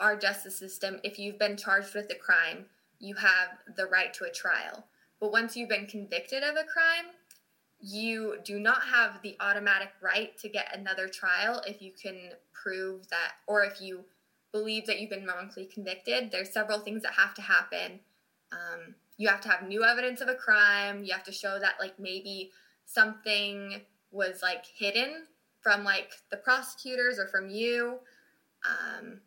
our 0.00 0.16
justice 0.16 0.58
system, 0.58 1.00
if 1.02 1.18
you've 1.18 1.38
been 1.38 1.56
charged 1.56 1.94
with 1.94 2.10
a 2.10 2.14
crime, 2.14 2.66
you 3.00 3.14
have 3.14 3.76
the 3.76 3.86
right 3.86 4.12
to 4.14 4.24
a 4.24 4.30
trial. 4.30 4.86
But 5.20 5.32
once 5.32 5.56
you've 5.56 5.68
been 5.68 5.86
convicted 5.86 6.42
of 6.42 6.56
a 6.56 6.64
crime, 6.64 7.12
you 7.80 8.38
do 8.44 8.58
not 8.58 8.82
have 8.82 9.22
the 9.22 9.36
automatic 9.40 9.90
right 10.00 10.36
to 10.38 10.48
get 10.48 10.76
another 10.76 11.08
trial 11.08 11.62
if 11.66 11.80
you 11.80 11.92
can 11.92 12.30
prove 12.52 13.08
that, 13.08 13.32
or 13.46 13.64
if 13.64 13.80
you 13.80 14.04
believe 14.52 14.86
that 14.86 15.00
you've 15.00 15.10
been 15.10 15.26
wrongfully 15.26 15.66
convicted. 15.66 16.30
There's 16.30 16.52
several 16.52 16.80
things 16.80 17.02
that 17.02 17.12
have 17.12 17.34
to 17.34 17.42
happen. 17.42 18.00
Um, 18.50 18.94
you 19.16 19.28
have 19.28 19.40
to 19.42 19.48
have 19.48 19.68
new 19.68 19.84
evidence 19.84 20.20
of 20.20 20.28
a 20.28 20.34
crime. 20.34 21.04
You 21.04 21.12
have 21.12 21.24
to 21.24 21.32
show 21.32 21.58
that, 21.58 21.74
like, 21.80 21.98
maybe 21.98 22.50
something 22.84 23.82
was 24.10 24.42
like 24.42 24.64
hidden 24.64 25.24
from 25.60 25.84
like 25.84 26.12
the 26.30 26.36
prosecutors 26.36 27.18
or 27.18 27.28
from 27.28 27.50
you. 27.50 27.98
Um, 28.64 29.20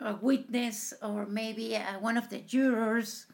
a 0.00 0.16
witness, 0.16 0.94
or 1.02 1.26
maybe 1.26 1.76
uh, 1.76 1.98
one 2.00 2.16
of 2.16 2.28
the 2.30 2.38
jurors 2.38 3.26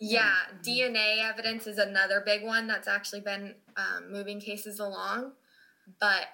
yeah, 0.00 0.34
DNA 0.62 1.28
evidence 1.28 1.66
is 1.66 1.78
another 1.78 2.22
big 2.24 2.44
one 2.44 2.66
that's 2.66 2.86
actually 2.86 3.20
been 3.20 3.54
um, 3.76 4.12
moving 4.12 4.40
cases 4.40 4.78
along. 4.78 5.32
But 6.00 6.26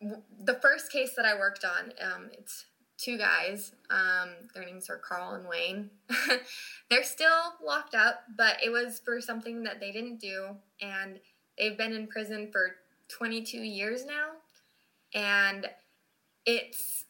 w- 0.00 0.22
the 0.42 0.54
first 0.54 0.90
case 0.90 1.14
that 1.16 1.24
I 1.24 1.34
worked 1.38 1.64
on, 1.64 1.92
um, 2.00 2.30
it's 2.32 2.66
two 2.98 3.18
guys. 3.18 3.72
Um, 3.90 4.30
their 4.54 4.64
names 4.64 4.90
are 4.90 4.96
Carl 4.96 5.34
and 5.34 5.46
Wayne. 5.48 5.90
They're 6.90 7.04
still 7.04 7.54
locked 7.64 7.94
up, 7.94 8.24
but 8.36 8.56
it 8.64 8.70
was 8.70 9.00
for 9.04 9.20
something 9.20 9.62
that 9.62 9.78
they 9.78 9.92
didn't 9.92 10.20
do. 10.20 10.56
And 10.80 11.20
they've 11.58 11.78
been 11.78 11.92
in 11.92 12.08
prison 12.08 12.48
for 12.50 12.76
22 13.08 13.58
years 13.58 14.04
now. 14.04 14.30
And 15.14 15.68
it's 16.46 17.04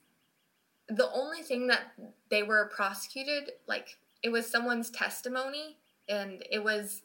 the 0.88 1.10
only 1.12 1.42
thing 1.42 1.68
that 1.68 1.92
they 2.28 2.42
were 2.42 2.70
prosecuted, 2.74 3.52
like 3.66 3.96
it 4.22 4.30
was 4.30 4.46
someone's 4.46 4.90
testimony 4.90 5.76
and 6.08 6.44
it 6.50 6.62
was 6.62 7.02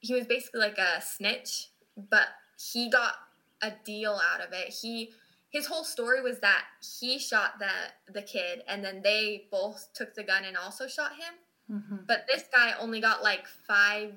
he 0.00 0.14
was 0.14 0.26
basically 0.26 0.60
like 0.60 0.78
a 0.78 1.00
snitch 1.00 1.68
but 1.96 2.28
he 2.72 2.90
got 2.90 3.14
a 3.62 3.72
deal 3.84 4.20
out 4.32 4.40
of 4.40 4.52
it. 4.52 4.68
He 4.68 5.10
his 5.50 5.66
whole 5.66 5.82
story 5.82 6.22
was 6.22 6.38
that 6.40 6.64
he 7.00 7.18
shot 7.18 7.58
the 7.58 8.12
the 8.12 8.22
kid 8.22 8.62
and 8.68 8.84
then 8.84 9.02
they 9.02 9.46
both 9.50 9.88
took 9.94 10.14
the 10.14 10.22
gun 10.22 10.44
and 10.44 10.56
also 10.56 10.86
shot 10.86 11.12
him. 11.12 11.34
Mm-hmm. 11.70 11.98
but 12.08 12.24
this 12.26 12.42
guy 12.52 12.74
only 12.80 13.00
got 13.00 13.22
like 13.22 13.46
five 13.46 14.12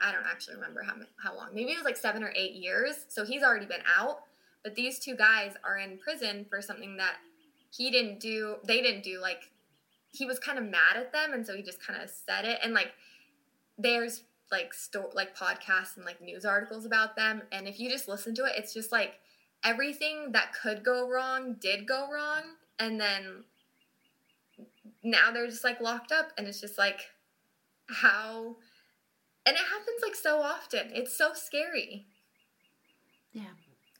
i 0.00 0.12
don't 0.12 0.26
actually 0.30 0.54
remember 0.54 0.80
how, 0.80 0.94
how 1.20 1.36
long 1.36 1.48
maybe 1.52 1.72
it 1.72 1.76
was 1.76 1.84
like 1.84 1.96
seven 1.96 2.22
or 2.22 2.32
eight 2.36 2.52
years 2.52 3.06
so 3.08 3.24
he's 3.24 3.42
already 3.42 3.66
been 3.66 3.82
out. 3.98 4.20
But 4.62 4.76
these 4.76 4.98
two 5.00 5.16
guys 5.16 5.54
are 5.64 5.76
in 5.76 5.98
prison 5.98 6.46
for 6.48 6.62
something 6.62 6.96
that 6.98 7.16
he 7.70 7.90
didn't 7.90 8.20
do 8.20 8.56
they 8.64 8.80
didn't 8.80 9.02
do 9.02 9.20
like 9.20 9.50
he 10.14 10.26
was 10.26 10.38
kind 10.38 10.58
of 10.58 10.64
mad 10.64 10.96
at 10.96 11.12
them 11.12 11.32
and 11.32 11.46
so 11.46 11.54
he 11.54 11.62
just 11.62 11.84
kind 11.84 12.00
of 12.02 12.08
said 12.08 12.44
it 12.44 12.58
and 12.62 12.72
like 12.72 12.92
there's 13.78 14.22
like 14.50 14.72
store 14.72 15.10
like 15.14 15.36
podcasts 15.36 15.96
and 15.96 16.04
like 16.04 16.20
news 16.20 16.44
articles 16.44 16.84
about 16.84 17.16
them 17.16 17.42
and 17.52 17.66
if 17.66 17.80
you 17.80 17.90
just 17.90 18.08
listen 18.08 18.34
to 18.34 18.44
it 18.44 18.52
it's 18.56 18.72
just 18.74 18.92
like 18.92 19.14
everything 19.64 20.32
that 20.32 20.52
could 20.52 20.84
go 20.84 21.08
wrong 21.08 21.56
did 21.60 21.86
go 21.86 22.08
wrong 22.12 22.42
and 22.78 23.00
then 23.00 23.44
now 25.02 25.30
they're 25.32 25.46
just 25.46 25.64
like 25.64 25.80
locked 25.80 26.12
up 26.12 26.32
and 26.36 26.46
it's 26.46 26.60
just 26.60 26.78
like 26.78 27.00
how 27.88 28.56
and 29.46 29.56
it 29.56 29.62
happens 29.62 30.00
like 30.02 30.14
so 30.14 30.40
often. 30.40 30.88
It's 30.94 31.14
so 31.14 31.34
scary. 31.34 32.06
Yeah 33.34 33.52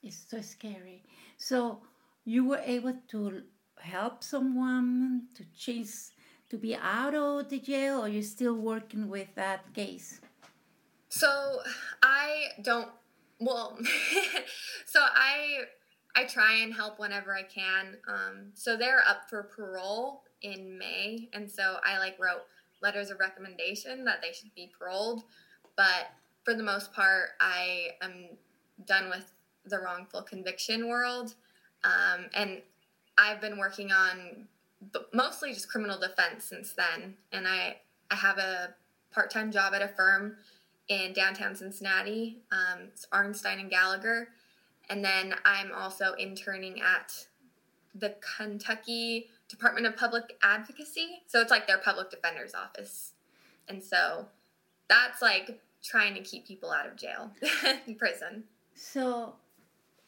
it's 0.05 0.25
so 0.29 0.41
scary. 0.41 1.03
So 1.39 1.81
you 2.25 2.45
were 2.45 2.61
able 2.65 2.95
to 3.09 3.43
help 3.85 4.25
someone 4.25 5.25
to 5.35 5.45
change 5.57 5.91
to 6.51 6.59
be 6.59 6.75
out 6.75 7.15
of 7.15 7.49
the 7.49 7.59
jail 7.59 8.05
or 8.05 8.09
you're 8.09 8.23
still 8.23 8.55
working 8.55 9.09
with 9.09 9.29
that 9.35 9.73
case? 9.75 10.21
So 11.09 11.61
i 12.03 12.47
don't 12.63 12.91
well 13.41 13.79
so 14.87 15.01
i 15.01 15.61
i 16.17 16.25
try 16.25 16.55
and 16.63 16.75
help 16.75 16.99
whenever 16.99 17.35
i 17.35 17.43
can. 17.43 17.97
Um, 18.09 18.53
so 18.55 18.77
they're 18.77 19.03
up 19.07 19.29
for 19.29 19.45
parole 19.45 20.23
in 20.43 20.77
may 20.77 21.29
and 21.33 21.51
so 21.51 21.77
i 21.85 21.99
like 21.99 22.19
wrote 22.19 22.43
letters 22.83 23.11
of 23.11 23.19
recommendation 23.19 24.05
that 24.05 24.21
they 24.21 24.33
should 24.33 24.55
be 24.55 24.71
paroled 24.79 25.23
but 25.77 26.11
for 26.45 26.53
the 26.53 26.63
most 26.63 26.93
part 26.93 27.31
i 27.41 27.89
am 28.03 28.29
done 28.85 29.09
with 29.09 29.33
the 29.67 29.79
wrongful 29.79 30.23
conviction 30.23 30.89
world. 30.89 31.35
Um, 31.85 32.27
and 32.35 32.63
I've 33.19 33.41
been 33.41 33.59
working 33.59 33.93
on 33.93 34.49
mostly 35.13 35.53
just 35.53 35.69
criminal 35.69 35.99
defense 35.99 36.45
since 36.45 36.73
then, 36.73 37.15
and 37.33 37.47
I 37.47 37.77
I 38.11 38.17
have 38.17 38.39
a 38.39 38.75
part 39.13 39.31
time 39.31 39.51
job 39.51 39.75
at 39.75 39.83
a 39.83 39.89
firm 39.89 40.37
in 40.89 41.13
downtown 41.13 41.55
Cincinnati. 41.55 42.43
Um, 42.53 42.89
it's 42.89 43.07
Arenstein 43.13 43.61
and 43.61 43.71
Gallagher, 43.71 44.29
and 44.91 45.05
then 45.05 45.35
I'm 45.45 45.73
also 45.73 46.15
interning 46.15 46.81
at 46.81 47.27
the 47.95 48.17
Kentucky 48.37 49.29
Department 49.49 49.87
of 49.87 49.97
Public 49.97 50.37
Advocacy. 50.43 51.23
So 51.27 51.41
it's 51.41 51.51
like 51.51 51.67
their 51.67 51.79
public 51.79 52.11
defender's 52.11 52.55
office, 52.55 53.13
and 53.69 53.83
so 53.83 54.27
that's 54.89 55.23
like 55.23 55.61
trying 55.83 56.15
to 56.15 56.21
keep 56.21 56.47
people 56.47 56.71
out 56.71 56.87
of 56.87 56.97
jail, 56.97 57.31
prison. 57.99 58.45
So, 58.75 59.35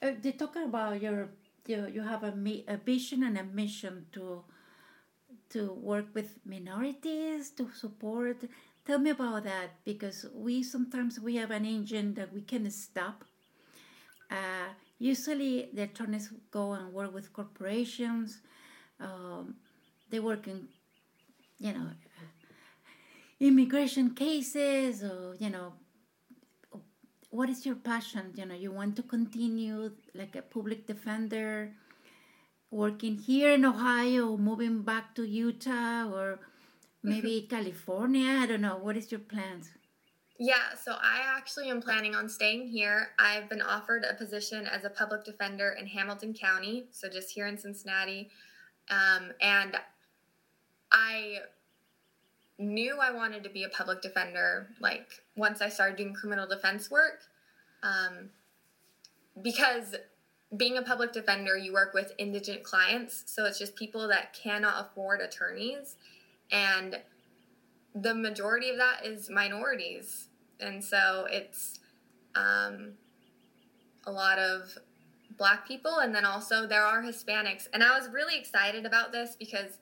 uh, 0.02 0.12
they're 0.20 0.32
talking 0.32 0.64
about 0.64 1.00
your 1.00 1.28
you, 1.68 1.86
you 1.92 2.02
have 2.02 2.22
a, 2.22 2.34
a 2.68 2.76
vision 2.76 3.22
and 3.22 3.38
a 3.38 3.44
mission 3.44 4.06
to 4.12 4.44
to 5.50 5.72
work 5.72 6.06
with 6.14 6.38
minorities 6.44 7.50
to 7.50 7.70
support. 7.72 8.38
Tell 8.84 8.98
me 8.98 9.10
about 9.10 9.44
that 9.44 9.84
because 9.84 10.26
we 10.34 10.62
sometimes 10.62 11.20
we 11.20 11.36
have 11.36 11.50
an 11.50 11.64
engine 11.64 12.14
that 12.14 12.32
we 12.32 12.42
can 12.42 12.70
stop. 12.70 13.24
Uh, 14.30 14.70
usually 14.98 15.68
the 15.72 15.82
attorneys 15.82 16.32
go 16.50 16.72
and 16.72 16.92
work 16.92 17.14
with 17.14 17.32
corporations. 17.32 18.40
Um, 19.00 19.56
they 20.10 20.20
work 20.20 20.46
in 20.48 20.68
you 21.58 21.72
know 21.72 21.88
immigration 23.40 24.14
cases 24.14 25.02
or 25.02 25.36
you 25.38 25.50
know 25.50 25.72
what 27.36 27.50
is 27.50 27.66
your 27.66 27.74
passion? 27.76 28.32
You 28.34 28.46
know, 28.46 28.54
you 28.54 28.72
want 28.72 28.96
to 28.96 29.02
continue 29.02 29.92
like 30.14 30.34
a 30.36 30.42
public 30.42 30.86
defender, 30.86 31.72
working 32.70 33.18
here 33.18 33.52
in 33.52 33.64
Ohio, 33.64 34.36
moving 34.36 34.82
back 34.82 35.14
to 35.16 35.24
Utah, 35.24 36.08
or 36.10 36.38
maybe 37.02 37.42
mm-hmm. 37.42 37.54
California. 37.54 38.38
I 38.42 38.46
don't 38.46 38.62
know. 38.62 38.78
What 38.78 38.96
is 38.96 39.12
your 39.12 39.20
plans? 39.20 39.70
Yeah, 40.38 40.74
so 40.82 40.92
I 40.92 41.22
actually 41.36 41.70
am 41.70 41.80
planning 41.80 42.14
on 42.14 42.28
staying 42.28 42.68
here. 42.68 43.08
I've 43.18 43.48
been 43.48 43.62
offered 43.62 44.04
a 44.04 44.14
position 44.14 44.66
as 44.66 44.84
a 44.84 44.90
public 44.90 45.24
defender 45.24 45.76
in 45.78 45.86
Hamilton 45.86 46.34
County, 46.34 46.88
so 46.90 47.08
just 47.08 47.30
here 47.30 47.46
in 47.46 47.56
Cincinnati. 47.56 48.30
Um, 48.90 49.32
and 49.40 49.76
I 50.92 51.38
knew 52.58 52.98
I 53.00 53.10
wanted 53.10 53.44
to 53.44 53.50
be 53.50 53.64
a 53.64 53.68
public 53.68 54.00
defender 54.00 54.68
like 54.80 55.06
once 55.36 55.60
I 55.60 55.68
started 55.68 55.96
doing 55.96 56.14
criminal 56.14 56.46
defense 56.46 56.90
work. 56.90 57.20
Um, 57.82 58.30
because 59.42 59.94
being 60.56 60.76
a 60.76 60.82
public 60.82 61.12
defender, 61.12 61.56
you 61.56 61.72
work 61.72 61.92
with 61.92 62.12
indigent 62.18 62.62
clients, 62.62 63.24
so 63.26 63.44
it's 63.44 63.58
just 63.58 63.76
people 63.76 64.08
that 64.08 64.32
cannot 64.32 64.86
afford 64.86 65.20
attorneys. 65.20 65.96
And 66.50 67.00
the 67.94 68.14
majority 68.14 68.70
of 68.70 68.78
that 68.78 69.04
is 69.04 69.28
minorities. 69.28 70.28
And 70.60 70.82
so 70.82 71.26
it's 71.28 71.80
um, 72.34 72.92
a 74.06 74.12
lot 74.12 74.38
of 74.38 74.78
black 75.36 75.66
people, 75.66 75.98
and 75.98 76.14
then 76.14 76.24
also 76.24 76.66
there 76.66 76.84
are 76.84 77.02
Hispanics. 77.02 77.68
And 77.72 77.82
I 77.82 77.98
was 77.98 78.08
really 78.08 78.38
excited 78.38 78.86
about 78.86 79.12
this 79.12 79.36
because 79.36 79.78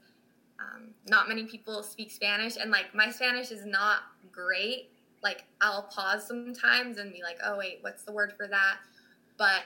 um, 0.64 0.88
not 1.07 1.29
many 1.29 1.44
people 1.44 1.83
speak 1.83 2.11
Spanish, 2.11 2.57
and 2.57 2.70
like 2.70 2.94
my 2.94 3.11
Spanish 3.11 3.50
is 3.50 3.64
not 3.66 3.98
great. 4.33 4.90
Like 5.22 5.44
I'll 5.61 5.85
pause 5.85 6.27
sometimes 6.27 6.98
and 6.98 7.12
be 7.12 7.22
like, 7.22 7.38
"Oh 7.44 7.57
wait, 7.57 7.79
what's 7.83 8.03
the 8.03 8.12
word 8.12 8.33
for 8.37 8.46
that?" 8.48 8.79
But 9.37 9.62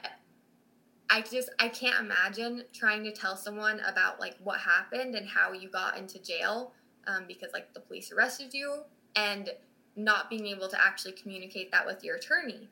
I 1.11 1.22
just 1.22 1.50
I 1.58 1.68
can't 1.68 1.98
imagine 2.00 2.64
trying 2.72 3.04
to 3.04 3.12
tell 3.12 3.37
someone 3.37 3.80
about 3.80 4.20
like 4.20 4.37
what 4.42 4.61
happened 4.61 5.14
and 5.14 5.26
how 5.26 5.52
you 5.52 5.68
got 5.68 5.96
into 5.96 6.18
jail 6.18 6.72
um, 7.06 7.24
because 7.26 7.52
like 7.52 7.72
the 7.74 7.80
police 7.80 8.12
arrested 8.12 8.52
you 8.52 8.82
and 9.16 9.50
not 9.96 10.30
being 10.30 10.46
able 10.46 10.68
to 10.68 10.80
actually 10.80 11.12
communicate 11.12 11.72
that 11.72 11.87
with 11.87 12.04
your 12.04 12.16
attorney. 12.16 12.68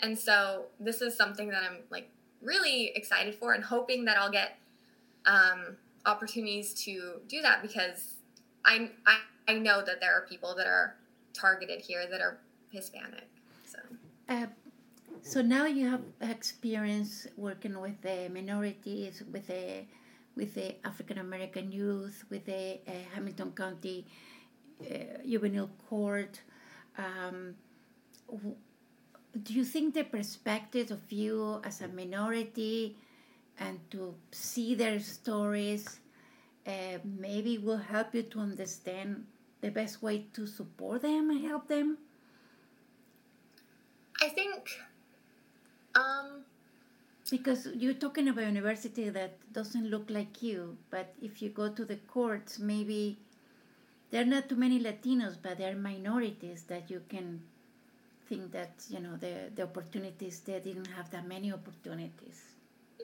And 0.00 0.18
so 0.18 0.64
this 0.80 1.02
is 1.02 1.16
something 1.16 1.48
that 1.48 1.62
I'm 1.62 1.78
like 1.90 2.10
really 2.42 2.92
excited 2.94 3.34
for 3.34 3.52
and 3.52 3.62
hoping 3.62 4.04
that 4.06 4.18
I'll 4.18 4.30
get 4.30 4.58
um, 5.26 5.76
opportunities 6.06 6.74
to 6.74 7.20
do 7.28 7.40
that 7.42 7.62
because 7.62 8.14
I, 8.64 8.90
I, 9.06 9.18
I 9.48 9.54
know 9.54 9.82
that 9.84 10.00
there 10.00 10.14
are 10.16 10.26
people 10.26 10.54
that 10.56 10.66
are 10.66 10.96
targeted 11.32 11.80
here 11.80 12.06
that 12.10 12.20
are 12.20 12.38
Hispanic. 12.70 13.28
So. 13.66 13.78
Uh, 14.28 14.46
so 15.22 15.40
now 15.40 15.66
you 15.66 15.88
have 15.88 16.02
experience 16.20 17.26
working 17.36 17.80
with 17.80 18.00
the 18.02 18.28
minorities, 18.32 19.22
with 19.32 19.46
the 19.46 19.84
with 20.36 20.54
the 20.54 20.74
African 20.84 21.18
American 21.18 21.70
youth, 21.70 22.24
with 22.28 22.44
the 22.44 22.80
uh, 22.86 22.92
Hamilton 23.14 23.52
County 23.52 24.04
uh, 24.82 25.22
Juvenile 25.26 25.70
Court. 25.88 26.40
Um, 26.98 27.54
do 29.42 29.54
you 29.54 29.64
think 29.64 29.94
the 29.94 30.04
perspective 30.04 30.90
of 30.90 31.10
you 31.10 31.60
as 31.64 31.80
a 31.80 31.88
minority 31.88 32.96
and 33.58 33.78
to 33.90 34.14
see 34.30 34.74
their 34.74 35.00
stories 35.00 36.00
uh, 36.66 36.98
maybe 37.04 37.58
will 37.58 37.78
help 37.78 38.14
you 38.14 38.22
to 38.22 38.40
understand 38.40 39.26
the 39.60 39.70
best 39.70 40.02
way 40.02 40.26
to 40.32 40.46
support 40.46 41.02
them 41.02 41.30
and 41.30 41.44
help 41.44 41.68
them? 41.68 41.98
I 44.22 44.28
think 44.28 44.70
um, 45.94 46.44
because 47.30 47.68
you're 47.74 47.94
talking 47.94 48.28
about 48.28 48.44
a 48.44 48.46
university 48.46 49.08
that 49.10 49.32
doesn't 49.52 49.90
look 49.90 50.10
like 50.10 50.42
you, 50.42 50.76
but 50.90 51.14
if 51.22 51.42
you 51.42 51.50
go 51.50 51.68
to 51.68 51.84
the 51.84 51.96
courts, 51.96 52.58
maybe 52.58 53.18
there 54.10 54.22
are 54.22 54.26
not 54.26 54.48
too 54.48 54.56
many 54.56 54.80
Latinos, 54.80 55.36
but 55.42 55.58
there 55.58 55.72
are 55.72 55.76
minorities 55.76 56.64
that 56.64 56.90
you 56.90 57.02
can 57.08 57.42
think 58.28 58.52
that 58.52 58.72
you 58.88 59.00
know 59.00 59.16
the 59.16 59.50
the 59.54 59.62
opportunities 59.62 60.40
they 60.40 60.58
didn't 60.60 60.86
have 60.86 61.10
that 61.10 61.26
many 61.26 61.52
opportunities. 61.52 62.53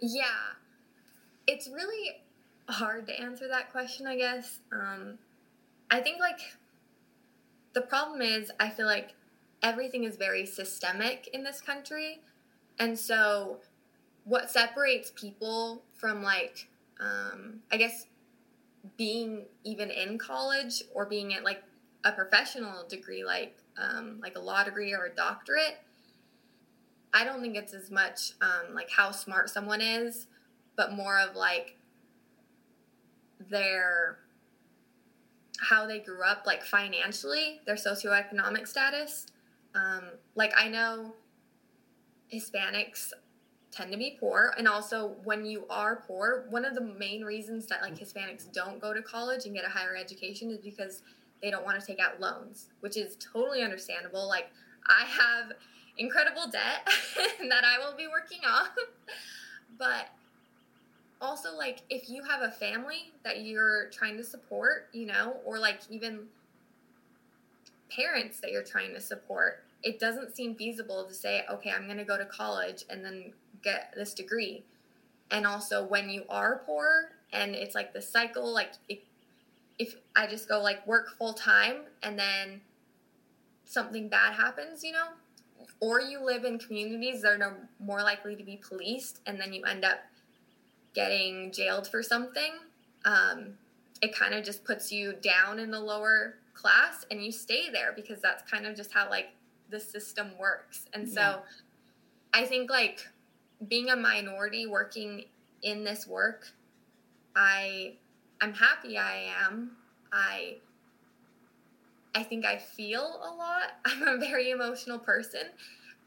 Yeah. 0.00 0.54
It's 1.46 1.68
really 1.68 2.22
hard 2.68 3.06
to 3.08 3.20
answer 3.20 3.48
that 3.48 3.70
question, 3.72 4.06
I 4.06 4.16
guess. 4.16 4.60
Um, 4.72 5.18
I 5.90 6.00
think, 6.00 6.20
like, 6.20 6.40
the 7.72 7.80
problem 7.82 8.22
is, 8.22 8.50
I 8.60 8.70
feel 8.70 8.86
like 8.86 9.14
everything 9.62 10.04
is 10.04 10.16
very 10.16 10.46
systemic 10.46 11.28
in 11.32 11.42
this 11.44 11.60
country. 11.60 12.20
And 12.78 12.98
so, 12.98 13.58
what 14.24 14.50
separates 14.50 15.12
people 15.14 15.82
from, 15.94 16.22
like, 16.22 16.68
um, 17.00 17.60
I 17.70 17.76
guess, 17.76 18.06
being 18.96 19.44
even 19.64 19.90
in 19.90 20.18
college 20.18 20.82
or 20.94 21.04
being 21.06 21.34
at, 21.34 21.44
like, 21.44 21.62
a 22.04 22.12
professional 22.12 22.86
degree, 22.88 23.24
like, 23.24 23.58
um, 23.76 24.18
like 24.22 24.36
a 24.36 24.40
law 24.40 24.62
degree 24.62 24.92
or 24.92 25.06
a 25.06 25.14
doctorate, 25.14 25.78
I 27.12 27.25
don't 27.25 27.40
think 27.40 27.57
it's 27.57 27.75
as 27.75 27.90
much 27.90 28.33
um, 28.40 28.75
like 28.75 28.90
how 28.90 29.11
smart 29.11 29.51
someone 29.51 29.81
is, 29.81 30.27
but 30.77 30.92
more 30.92 31.18
of 31.18 31.37
like 31.37 31.77
their 33.49 34.18
how 35.61 35.87
they 35.87 35.99
grew 35.99 36.23
up, 36.23 36.44
like 36.46 36.62
financially, 36.62 37.61
their 37.66 37.75
socioeconomic 37.75 38.66
status. 38.66 39.27
Um, 39.75 40.05
like 40.35 40.53
I 40.57 40.68
know 40.68 41.14
Hispanics 42.33 43.12
tend 43.70 43.92
to 43.92 43.99
be 43.99 44.16
poor 44.18 44.53
and 44.59 44.66
also 44.66 45.14
when 45.23 45.44
you 45.44 45.64
are 45.70 46.03
poor 46.07 46.46
one 46.51 46.64
of 46.64 46.75
the 46.75 46.81
main 46.81 47.23
reasons 47.23 47.66
that 47.66 47.81
like 47.83 47.96
hispanics 47.96 48.51
don't 48.53 48.81
go 48.81 48.92
to 48.92 49.01
college 49.01 49.46
and 49.46 49.55
get 49.55 49.64
a 49.64 49.68
higher 49.68 49.94
education 49.94 50.51
is 50.51 50.59
because 50.59 51.03
they 51.40 51.51
don't 51.51 51.64
want 51.64 51.79
to 51.79 51.87
take 51.87 52.01
out 52.01 52.20
loans 52.20 52.70
which 52.81 52.96
is 52.96 53.16
totally 53.16 53.62
understandable 53.62 54.29
like 54.29 54.51
i 54.88 55.05
have 55.05 55.53
incredible 56.00 56.48
debt 56.50 56.88
that 57.48 57.64
i 57.64 57.78
will 57.78 57.96
be 57.96 58.06
working 58.06 58.40
off. 58.46 58.70
But 59.78 60.08
also 61.20 61.56
like 61.56 61.82
if 61.88 62.10
you 62.10 62.24
have 62.24 62.42
a 62.42 62.50
family 62.50 63.12
that 63.22 63.44
you're 63.44 63.88
trying 63.90 64.16
to 64.16 64.24
support 64.24 64.88
you 64.92 65.06
know 65.06 65.36
or 65.44 65.58
like 65.58 65.80
even 65.90 66.20
parents 67.94 68.40
that 68.40 68.50
you're 68.50 68.62
trying 68.62 68.92
to 68.94 69.00
support 69.00 69.62
it 69.82 69.98
doesn't 69.98 70.34
seem 70.34 70.54
feasible 70.54 71.04
to 71.04 71.14
say 71.14 71.44
okay 71.50 71.70
i'm 71.70 71.84
going 71.84 71.98
to 71.98 72.04
go 72.04 72.16
to 72.16 72.24
college 72.24 72.84
and 72.90 73.04
then 73.04 73.32
get 73.62 73.92
this 73.96 74.14
degree. 74.14 74.64
And 75.30 75.46
also 75.46 75.86
when 75.86 76.10
you 76.10 76.24
are 76.28 76.62
poor 76.66 77.12
and 77.32 77.54
it's 77.54 77.74
like 77.74 77.92
the 77.92 78.02
cycle 78.02 78.52
like 78.52 78.72
if, 78.88 78.98
if 79.78 79.94
i 80.16 80.26
just 80.26 80.48
go 80.48 80.60
like 80.60 80.84
work 80.86 81.16
full 81.16 81.32
time 81.32 81.82
and 82.02 82.18
then 82.18 82.60
something 83.64 84.08
bad 84.08 84.34
happens 84.34 84.82
you 84.82 84.90
know 84.90 85.06
or 85.81 86.01
you 86.01 86.25
live 86.25 86.44
in 86.44 86.59
communities 86.59 87.23
that 87.23 87.40
are 87.40 87.68
more 87.79 88.03
likely 88.03 88.37
to 88.37 88.44
be 88.44 88.57
policed 88.57 89.20
and 89.27 89.40
then 89.40 89.53
you 89.53 89.64
end 89.64 89.85
up 89.85 89.99
getting 90.94 91.53
jailed 91.53 91.87
for 91.87 92.03
something 92.03 92.53
um, 93.05 93.55
it 94.03 94.16
kind 94.16 94.35
of 94.35 94.44
just 94.44 94.64
puts 94.64 94.90
you 94.90 95.14
down 95.23 95.59
in 95.59 95.70
the 95.70 95.81
lower 95.81 96.35
class 96.55 97.05
and 97.11 97.25
you 97.25 97.33
stay 97.33 97.70
there 97.70 97.92
because 97.94 98.20
that's 98.20 98.49
kind 98.51 98.66
of 98.66 98.77
just 98.77 98.92
how 98.92 99.09
like 99.09 99.31
the 99.70 99.81
system 99.81 100.33
works 100.38 100.87
and 100.94 101.09
so 101.09 101.20
yeah. 101.20 101.38
i 102.35 102.44
think 102.44 102.70
like 102.70 103.07
being 103.68 103.90
a 103.90 103.96
minority 103.96 104.66
working 104.66 105.25
in 105.62 105.85
this 105.85 106.07
work 106.07 106.49
i 107.37 107.92
i'm 108.40 108.53
happy 108.53 108.99
i 108.99 109.33
am 109.46 109.70
i 110.12 110.57
i 112.14 112.23
think 112.23 112.44
i 112.44 112.57
feel 112.57 113.20
a 113.23 113.31
lot 113.35 113.73
i'm 113.85 114.03
a 114.03 114.18
very 114.18 114.51
emotional 114.51 114.99
person 114.99 115.42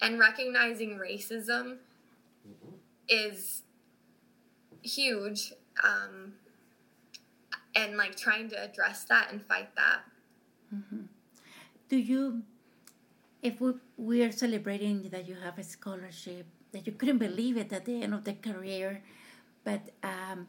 and 0.02 0.20
recognizing 0.20 0.98
racism 0.98 1.78
mm-hmm. 2.48 2.76
is 3.08 3.64
huge 4.82 5.54
um, 5.84 6.34
and 7.76 7.98
like 7.98 8.16
trying 8.16 8.50
to 8.50 8.62
address 8.62 9.06
that 9.06 9.32
and 9.32 9.42
fight 9.42 9.74
that 9.76 10.02
mm-hmm. 10.74 11.04
do 11.90 11.98
you 11.98 12.44
if 13.42 13.60
we, 13.60 13.74
we 13.98 14.24
are 14.24 14.32
celebrating 14.32 15.10
that 15.10 15.28
you 15.28 15.36
have 15.36 15.58
a 15.58 15.64
scholarship 15.64 16.46
that 16.72 16.88
you 16.88 16.94
couldn't 16.94 17.18
believe 17.18 17.58
it 17.58 17.72
at 17.72 17.86
the 17.86 18.02
end 18.02 18.14
of 18.14 18.24
the 18.24 18.34
career 18.34 19.04
but 19.64 19.92
um, 20.04 20.48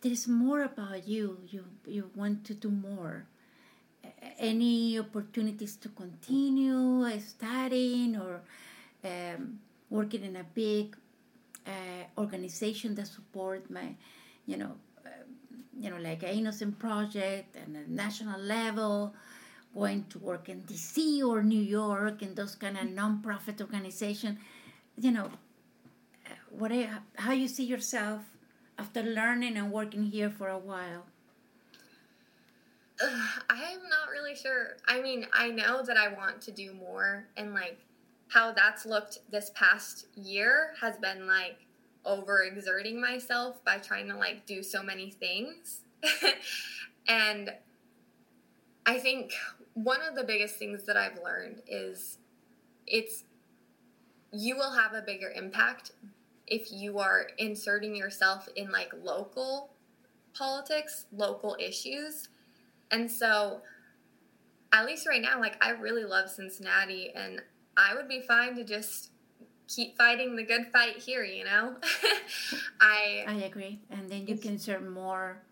there's 0.00 0.28
more 0.28 0.62
about 0.62 1.06
you 1.06 1.38
you 1.48 1.64
you 1.86 2.10
want 2.14 2.44
to 2.44 2.54
do 2.54 2.70
more 2.70 3.26
any 4.38 4.98
opportunities 4.98 5.76
to 5.76 5.88
continue 5.90 7.08
studying 7.20 8.16
or 8.16 8.40
um, 9.04 9.58
working 9.90 10.24
in 10.24 10.36
a 10.36 10.44
big 10.44 10.96
uh, 11.66 11.70
organization 12.18 12.94
that 12.94 13.06
support 13.06 13.70
my, 13.70 13.94
you 14.46 14.56
know, 14.56 14.72
uh, 15.04 15.10
you 15.78 15.90
know, 15.90 15.98
like 15.98 16.22
an 16.22 16.30
innocent 16.30 16.78
project 16.78 17.56
and 17.56 17.76
a 17.76 17.90
national 17.90 18.40
level, 18.40 19.14
going 19.74 20.04
to 20.08 20.18
work 20.18 20.48
in 20.48 20.62
DC 20.62 21.22
or 21.22 21.42
New 21.42 21.60
York 21.60 22.22
and 22.22 22.34
those 22.34 22.54
kind 22.54 22.76
of 22.78 22.84
nonprofit 22.84 23.60
organization, 23.60 24.38
you 24.98 25.10
know, 25.10 25.30
uh, 26.26 26.34
what 26.50 26.72
how 27.16 27.32
you 27.32 27.46
see 27.48 27.64
yourself 27.64 28.22
after 28.78 29.02
learning 29.02 29.56
and 29.56 29.70
working 29.70 30.04
here 30.04 30.30
for 30.30 30.48
a 30.48 30.58
while. 30.58 31.04
I'm 33.00 33.88
not 33.90 34.10
really 34.10 34.34
sure. 34.34 34.76
I 34.86 35.00
mean, 35.00 35.26
I 35.32 35.48
know 35.48 35.82
that 35.84 35.96
I 35.96 36.08
want 36.08 36.40
to 36.42 36.52
do 36.52 36.72
more 36.72 37.26
and 37.36 37.52
like 37.52 37.78
how 38.28 38.52
that's 38.52 38.86
looked 38.86 39.18
this 39.30 39.50
past 39.54 40.06
year 40.16 40.74
has 40.80 40.96
been 40.96 41.26
like 41.26 41.66
overexerting 42.04 42.98
myself 43.00 43.62
by 43.64 43.78
trying 43.78 44.08
to 44.08 44.16
like 44.16 44.46
do 44.46 44.62
so 44.62 44.82
many 44.82 45.10
things. 45.10 45.82
and 47.08 47.52
I 48.86 48.98
think 48.98 49.32
one 49.74 50.00
of 50.08 50.14
the 50.14 50.24
biggest 50.24 50.56
things 50.56 50.84
that 50.84 50.96
I've 50.96 51.18
learned 51.22 51.62
is 51.66 52.18
it's 52.86 53.24
you 54.32 54.56
will 54.56 54.72
have 54.72 54.94
a 54.94 55.02
bigger 55.02 55.30
impact 55.34 55.92
if 56.46 56.70
you 56.70 56.98
are 56.98 57.28
inserting 57.38 57.96
yourself 57.96 58.48
in 58.54 58.70
like 58.70 58.92
local 59.02 59.70
politics, 60.34 61.06
local 61.12 61.56
issues. 61.58 62.28
And 62.90 63.10
so 63.10 63.62
at 64.72 64.84
least 64.86 65.06
right 65.06 65.22
now 65.22 65.40
like 65.40 65.56
I 65.64 65.70
really 65.70 66.04
love 66.04 66.28
Cincinnati 66.30 67.12
and 67.14 67.40
I 67.76 67.94
would 67.94 68.08
be 68.08 68.22
fine 68.22 68.56
to 68.56 68.64
just 68.64 69.10
keep 69.68 69.96
fighting 69.96 70.36
the 70.36 70.44
good 70.44 70.66
fight 70.72 70.96
here, 70.96 71.24
you 71.24 71.44
know? 71.44 71.76
I 72.80 73.24
I 73.26 73.34
agree. 73.44 73.80
And 73.90 74.08
then 74.08 74.26
you 74.26 74.36
can 74.36 74.58
serve 74.58 74.82
more 74.82 75.42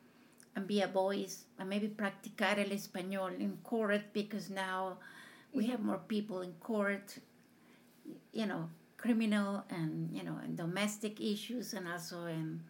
and 0.57 0.67
be 0.67 0.83
a 0.83 0.87
voice 0.87 1.45
and 1.59 1.69
maybe 1.69 1.89
practicar 1.89 2.59
el 2.59 2.71
español 2.71 3.39
in 3.41 3.59
court 3.65 4.03
because 4.13 4.51
now 4.51 4.99
we 5.53 5.65
mm-hmm. 5.65 5.73
have 5.73 5.81
more 5.81 6.01
people 6.09 6.43
in 6.43 6.53
court, 6.61 7.19
you 8.33 8.47
know, 8.47 8.69
criminal 8.97 9.65
and, 9.69 10.11
you 10.13 10.23
know, 10.23 10.39
and 10.43 10.57
domestic 10.57 11.21
issues 11.21 11.75
and 11.75 11.89
also 11.89 12.27
in 12.27 12.61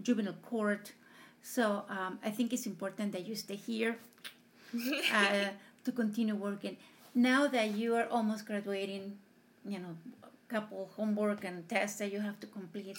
juvenile 0.00 0.34
court. 0.42 0.92
So 1.54 1.84
um, 1.88 2.18
I 2.24 2.30
think 2.30 2.52
it's 2.52 2.66
important 2.66 3.12
that 3.12 3.26
you 3.26 3.34
stay 3.36 3.54
here 3.56 3.96
uh, 5.14 5.48
to 5.84 5.92
continue 5.92 6.34
working 6.34 6.76
now 7.14 7.46
that 7.48 7.70
you 7.72 7.94
are 7.94 8.06
almost 8.08 8.46
graduating, 8.46 9.16
you 9.66 9.78
know, 9.78 9.94
a 10.24 10.52
couple 10.52 10.90
homework 10.96 11.44
and 11.44 11.68
tests 11.68 11.98
that 12.00 12.12
you 12.12 12.20
have 12.20 12.38
to 12.40 12.46
complete. 12.46 12.98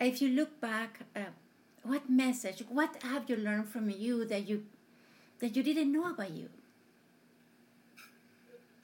If 0.00 0.22
you 0.22 0.28
look 0.30 0.60
back, 0.60 1.00
uh, 1.16 1.20
what 1.82 2.08
message, 2.08 2.64
what 2.68 3.02
have 3.02 3.28
you 3.28 3.36
learned 3.36 3.68
from 3.68 3.90
you 3.90 4.24
that 4.26 4.48
you 4.48 4.64
that 5.40 5.56
you 5.56 5.62
didn't 5.62 5.92
know 5.92 6.10
about 6.10 6.30
you? 6.32 6.48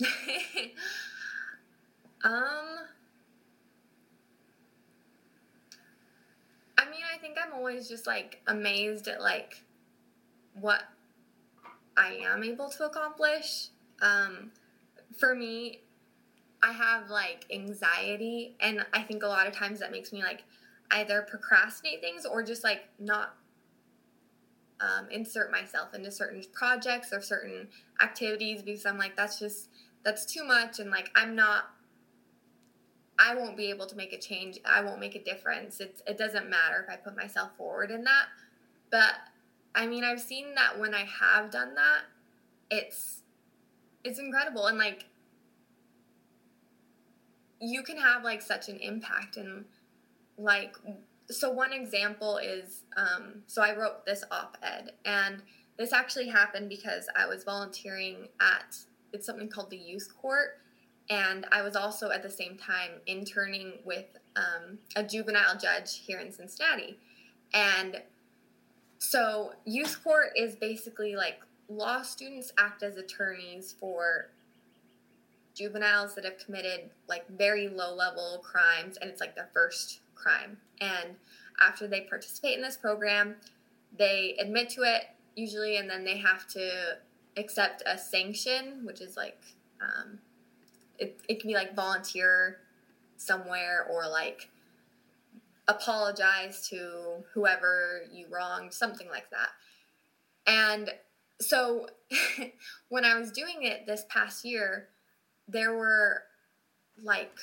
um 2.24 2.88
I 6.78 6.84
mean, 6.90 7.02
I 7.12 7.18
think 7.18 7.36
I'm 7.48 7.54
always 7.54 7.88
just 7.88 8.06
like 8.06 8.42
amazed 8.46 9.08
at 9.08 9.20
like 9.20 9.62
what 10.60 10.82
I 11.96 12.20
am 12.24 12.44
able 12.44 12.68
to 12.70 12.84
accomplish 12.84 13.68
um, 14.00 14.52
for 15.16 15.34
me, 15.34 15.80
I 16.62 16.72
have 16.72 17.10
like 17.10 17.46
anxiety, 17.52 18.56
and 18.60 18.84
I 18.92 19.02
think 19.02 19.22
a 19.22 19.26
lot 19.26 19.46
of 19.46 19.52
times 19.52 19.80
that 19.80 19.92
makes 19.92 20.12
me 20.12 20.22
like 20.22 20.44
either 20.90 21.22
procrastinate 21.22 22.00
things 22.00 22.24
or 22.24 22.42
just 22.42 22.64
like 22.64 22.88
not 22.98 23.34
um, 24.80 25.08
insert 25.10 25.50
myself 25.50 25.94
into 25.94 26.10
certain 26.10 26.42
projects 26.52 27.12
or 27.12 27.20
certain 27.20 27.68
activities 28.00 28.62
because 28.62 28.86
I'm 28.86 28.98
like, 28.98 29.16
that's 29.16 29.38
just, 29.38 29.68
that's 30.04 30.24
too 30.24 30.44
much. 30.44 30.78
And 30.78 30.90
like, 30.90 31.10
I'm 31.14 31.34
not, 31.34 31.64
I 33.18 33.34
won't 33.34 33.56
be 33.56 33.70
able 33.70 33.86
to 33.86 33.96
make 33.96 34.12
a 34.12 34.18
change. 34.18 34.58
I 34.64 34.80
won't 34.80 35.00
make 35.00 35.14
a 35.14 35.22
difference. 35.22 35.80
It's, 35.80 36.02
it 36.06 36.16
doesn't 36.18 36.48
matter 36.48 36.86
if 36.86 36.92
I 36.92 36.96
put 36.96 37.16
myself 37.16 37.50
forward 37.56 37.90
in 37.90 38.04
that. 38.04 38.26
But 38.90 39.14
I 39.74 39.86
mean, 39.86 40.04
I've 40.04 40.20
seen 40.20 40.54
that 40.54 40.78
when 40.78 40.94
I 40.94 41.04
have 41.04 41.50
done 41.50 41.74
that, 41.74 42.02
it's 42.70 43.22
it's 44.04 44.18
incredible 44.18 44.66
and 44.66 44.78
like 44.78 45.06
you 47.60 47.82
can 47.82 47.96
have 47.96 48.22
like 48.22 48.40
such 48.40 48.68
an 48.68 48.76
impact 48.78 49.36
and 49.36 49.64
like 50.36 50.76
so 51.28 51.50
one 51.50 51.72
example 51.72 52.38
is 52.38 52.84
um, 52.96 53.42
so 53.46 53.62
i 53.62 53.76
wrote 53.76 54.06
this 54.06 54.24
op-ed 54.30 54.92
and 55.04 55.42
this 55.76 55.92
actually 55.92 56.28
happened 56.28 56.68
because 56.68 57.08
i 57.16 57.26
was 57.26 57.44
volunteering 57.44 58.28
at 58.40 58.76
it's 59.12 59.26
something 59.26 59.48
called 59.48 59.70
the 59.70 59.76
youth 59.76 60.08
court 60.20 60.60
and 61.10 61.46
i 61.52 61.62
was 61.62 61.74
also 61.74 62.10
at 62.10 62.22
the 62.22 62.30
same 62.30 62.56
time 62.56 62.90
interning 63.06 63.74
with 63.84 64.18
um, 64.38 64.78
a 64.96 65.02
juvenile 65.02 65.56
judge 65.58 66.00
here 66.06 66.18
in 66.18 66.32
cincinnati. 66.32 66.98
And 67.52 68.02
so 68.98 69.52
youth 69.64 70.02
court 70.02 70.30
is 70.36 70.56
basically 70.56 71.16
like 71.16 71.40
law 71.68 72.02
students 72.02 72.52
act 72.58 72.82
as 72.82 72.96
attorneys 72.96 73.74
for 73.78 74.30
juveniles 75.54 76.14
that 76.14 76.24
have 76.24 76.38
committed 76.38 76.90
like 77.08 77.28
very 77.28 77.68
low 77.68 77.94
level 77.94 78.42
crimes 78.44 78.96
and 79.00 79.10
it's 79.10 79.20
like 79.20 79.34
their 79.34 79.48
first 79.52 80.00
crime. 80.14 80.58
And 80.80 81.16
after 81.60 81.88
they 81.88 82.02
participate 82.02 82.56
in 82.56 82.62
this 82.62 82.76
program 82.76 83.36
they 83.96 84.36
admit 84.38 84.68
to 84.68 84.82
it 84.82 85.04
usually 85.34 85.76
and 85.76 85.88
then 85.88 86.04
they 86.04 86.18
have 86.18 86.46
to 86.46 86.98
accept 87.36 87.82
a 87.86 87.96
sanction 87.96 88.84
which 88.84 89.00
is 89.00 89.16
like 89.16 89.40
um, 89.80 90.18
it, 90.98 91.20
it 91.28 91.40
can 91.40 91.48
be 91.48 91.54
like 91.54 91.74
volunteer 91.74 92.58
somewhere 93.16 93.86
or 93.90 94.08
like 94.08 94.48
apologize 95.66 96.66
to 96.68 97.24
whoever 97.34 98.02
you 98.12 98.26
wronged, 98.30 98.72
something 98.72 99.08
like 99.08 99.30
that. 99.30 99.50
And 100.46 100.90
so 101.40 101.86
when 102.88 103.04
I 103.04 103.18
was 103.18 103.30
doing 103.30 103.62
it 103.62 103.86
this 103.86 104.04
past 104.08 104.44
year, 104.44 104.88
there 105.46 105.74
were 105.74 106.22
like 107.02 107.36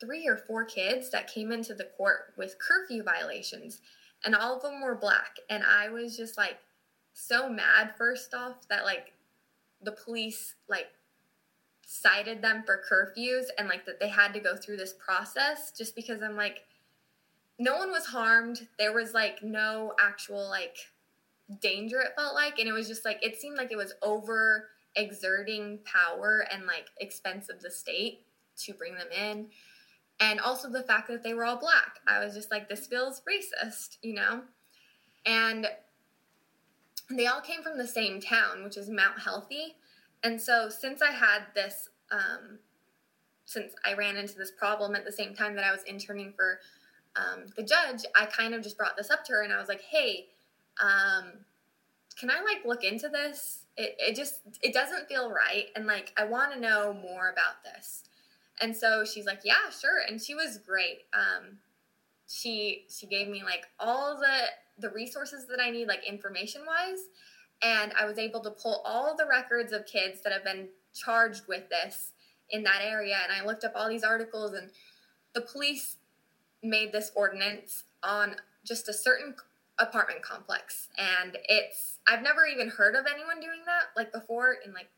three 0.00 0.26
or 0.26 0.36
four 0.36 0.64
kids 0.64 1.10
that 1.10 1.32
came 1.32 1.50
into 1.52 1.74
the 1.74 1.88
court 1.96 2.34
with 2.36 2.56
curfew 2.58 3.02
violations, 3.02 3.80
and 4.24 4.34
all 4.34 4.56
of 4.56 4.62
them 4.62 4.80
were 4.80 4.94
black. 4.94 5.36
And 5.48 5.62
I 5.62 5.88
was 5.88 6.16
just 6.16 6.36
like 6.36 6.58
so 7.12 7.48
mad, 7.48 7.94
first 7.96 8.34
off, 8.34 8.68
that 8.68 8.84
like 8.84 9.12
the 9.82 9.92
police 9.92 10.54
like 10.68 10.88
cited 11.90 12.42
them 12.42 12.62
for 12.66 12.82
curfews 12.86 13.46
and 13.56 13.66
like 13.66 13.86
that 13.86 13.98
they 13.98 14.08
had 14.08 14.34
to 14.34 14.40
go 14.40 14.54
through 14.54 14.76
this 14.76 14.92
process 14.92 15.72
just 15.72 15.96
because 15.96 16.22
I'm 16.22 16.36
like, 16.36 16.66
no 17.58 17.78
one 17.78 17.90
was 17.90 18.04
harmed. 18.04 18.68
There 18.78 18.92
was 18.92 19.14
like 19.14 19.42
no 19.42 19.94
actual 19.98 20.46
like 20.50 20.76
danger, 21.62 21.98
it 22.00 22.12
felt 22.14 22.34
like. 22.34 22.58
And 22.58 22.68
it 22.68 22.72
was 22.72 22.88
just 22.88 23.06
like, 23.06 23.24
it 23.24 23.40
seemed 23.40 23.56
like 23.56 23.72
it 23.72 23.78
was 23.78 23.94
over 24.02 24.68
exerting 24.96 25.78
power 25.84 26.46
and 26.52 26.66
like 26.66 26.88
expense 27.00 27.48
of 27.48 27.62
the 27.62 27.70
state 27.70 28.26
to 28.58 28.74
bring 28.74 28.94
them 28.94 29.08
in. 29.10 29.46
And 30.20 30.40
also 30.40 30.68
the 30.68 30.82
fact 30.82 31.08
that 31.08 31.22
they 31.22 31.32
were 31.32 31.46
all 31.46 31.56
black. 31.56 32.00
I 32.06 32.22
was 32.22 32.34
just 32.34 32.50
like, 32.50 32.68
this 32.68 32.86
feels 32.86 33.22
racist, 33.22 33.96
you 34.02 34.12
know? 34.12 34.42
And 35.24 35.66
they 37.08 37.26
all 37.26 37.40
came 37.40 37.62
from 37.62 37.78
the 37.78 37.86
same 37.86 38.20
town, 38.20 38.62
which 38.62 38.76
is 38.76 38.90
Mount 38.90 39.20
Healthy. 39.20 39.76
And 40.22 40.40
so 40.40 40.68
since 40.68 41.02
I 41.02 41.12
had 41.12 41.42
this, 41.54 41.88
um, 42.10 42.58
since 43.44 43.72
I 43.84 43.94
ran 43.94 44.16
into 44.16 44.36
this 44.36 44.50
problem 44.50 44.94
at 44.94 45.04
the 45.04 45.12
same 45.12 45.34
time 45.34 45.54
that 45.56 45.64
I 45.64 45.72
was 45.72 45.82
interning 45.84 46.32
for 46.36 46.60
um, 47.16 47.46
the 47.56 47.62
judge, 47.62 48.04
I 48.14 48.26
kind 48.26 48.54
of 48.54 48.62
just 48.62 48.76
brought 48.76 48.96
this 48.96 49.10
up 49.10 49.24
to 49.26 49.32
her 49.32 49.42
and 49.42 49.52
I 49.52 49.58
was 49.58 49.68
like, 49.68 49.82
hey, 49.82 50.26
um, 50.80 51.32
can 52.18 52.30
I 52.30 52.40
like 52.40 52.64
look 52.64 52.84
into 52.84 53.08
this? 53.08 53.64
It, 53.76 53.96
it 53.98 54.16
just, 54.16 54.40
it 54.60 54.74
doesn't 54.74 55.08
feel 55.08 55.30
right. 55.30 55.66
And 55.76 55.86
like, 55.86 56.12
I 56.16 56.24
want 56.24 56.52
to 56.52 56.60
know 56.60 56.92
more 56.92 57.30
about 57.30 57.62
this. 57.64 58.04
And 58.60 58.76
so 58.76 59.04
she's 59.04 59.24
like, 59.24 59.40
yeah, 59.44 59.70
sure. 59.70 60.00
And 60.08 60.20
she 60.20 60.34
was 60.34 60.58
great. 60.58 61.02
Um, 61.12 61.58
she, 62.28 62.86
she 62.90 63.06
gave 63.06 63.28
me 63.28 63.42
like 63.44 63.66
all 63.78 64.16
the, 64.16 64.46
the 64.80 64.92
resources 64.92 65.46
that 65.46 65.60
I 65.60 65.70
need, 65.70 65.86
like 65.86 66.06
information 66.06 66.62
wise. 66.66 66.98
And 67.62 67.92
I 67.98 68.04
was 68.04 68.18
able 68.18 68.40
to 68.40 68.50
pull 68.50 68.82
all 68.84 69.16
the 69.16 69.26
records 69.26 69.72
of 69.72 69.86
kids 69.86 70.22
that 70.22 70.32
have 70.32 70.44
been 70.44 70.68
charged 70.94 71.42
with 71.48 71.68
this 71.68 72.12
in 72.50 72.62
that 72.62 72.82
area. 72.82 73.18
And 73.22 73.32
I 73.32 73.44
looked 73.44 73.64
up 73.64 73.72
all 73.74 73.88
these 73.88 74.04
articles 74.04 74.54
and 74.54 74.70
the 75.34 75.40
police 75.40 75.96
made 76.62 76.92
this 76.92 77.12
ordinance 77.14 77.84
on 78.02 78.36
just 78.64 78.88
a 78.88 78.92
certain 78.92 79.34
apartment 79.78 80.22
complex 80.22 80.88
and 80.98 81.36
it's 81.48 81.98
i've 82.08 82.22
never 82.22 82.44
even 82.46 82.68
heard 82.68 82.96
of 82.96 83.06
anyone 83.06 83.38
doing 83.38 83.60
that 83.64 83.84
like 83.96 84.12
before 84.12 84.56
in 84.64 84.72
like 84.72 84.88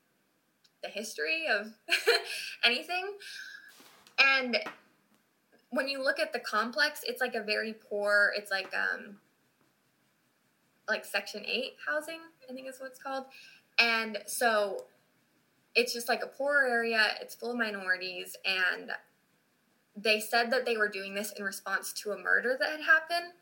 the 0.83 0.89
history 0.89 1.45
of 1.47 1.75
anything 2.65 3.13
and 4.19 4.57
when 5.69 5.87
you 5.87 6.03
look 6.03 6.19
at 6.19 6.33
the 6.33 6.39
complex 6.39 7.03
it's 7.07 7.21
like 7.21 7.35
a 7.35 7.43
very 7.43 7.75
poor 7.75 8.33
it's 8.37 8.51
like 8.51 8.73
um 8.75 9.19
like 10.91 11.05
section 11.05 11.43
8 11.47 11.73
housing 11.89 12.21
i 12.49 12.53
think 12.53 12.69
is 12.69 12.79
what 12.79 12.91
it's 12.91 13.03
called 13.03 13.25
and 13.79 14.19
so 14.27 14.85
it's 15.75 15.93
just 15.93 16.09
like 16.09 16.23
a 16.23 16.27
poor 16.27 16.67
area 16.69 17.07
it's 17.23 17.35
full 17.35 17.53
of 17.53 17.57
minorities 17.57 18.37
and 18.45 18.91
they 19.97 20.21
said 20.21 20.51
that 20.51 20.65
they 20.65 20.77
were 20.77 20.89
doing 20.89 21.15
this 21.15 21.33
in 21.33 21.45
response 21.45 21.93
to 21.93 22.13
a 22.13 22.19
murder 22.19 22.57
that 22.59 22.71
had 22.71 22.81
happened. 22.81 23.33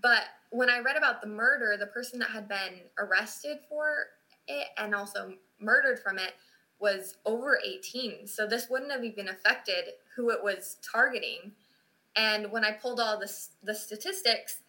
But 0.00 0.22
when 0.50 0.70
I 0.70 0.78
read 0.80 0.96
about 0.96 1.20
the 1.20 1.28
murder, 1.28 1.76
the 1.76 1.86
person 1.86 2.18
that 2.20 2.30
had 2.30 2.48
been 2.48 2.80
arrested 2.98 3.58
for 3.68 4.06
it 4.46 4.68
and 4.78 4.94
also 4.94 5.34
murdered 5.60 5.98
from 6.00 6.18
it 6.18 6.34
was 6.78 7.16
over 7.26 7.58
18. 7.64 8.26
So 8.26 8.46
this 8.46 8.68
wouldn't 8.70 8.92
have 8.92 9.04
even 9.04 9.28
affected 9.28 9.84
who 10.16 10.30
it 10.30 10.42
was 10.42 10.78
targeting. 10.90 11.52
And 12.16 12.50
when 12.50 12.64
I 12.64 12.72
pulled 12.72 13.00
all 13.00 13.18
the, 13.18 13.30
the 13.62 13.74
statistics, 13.74 14.60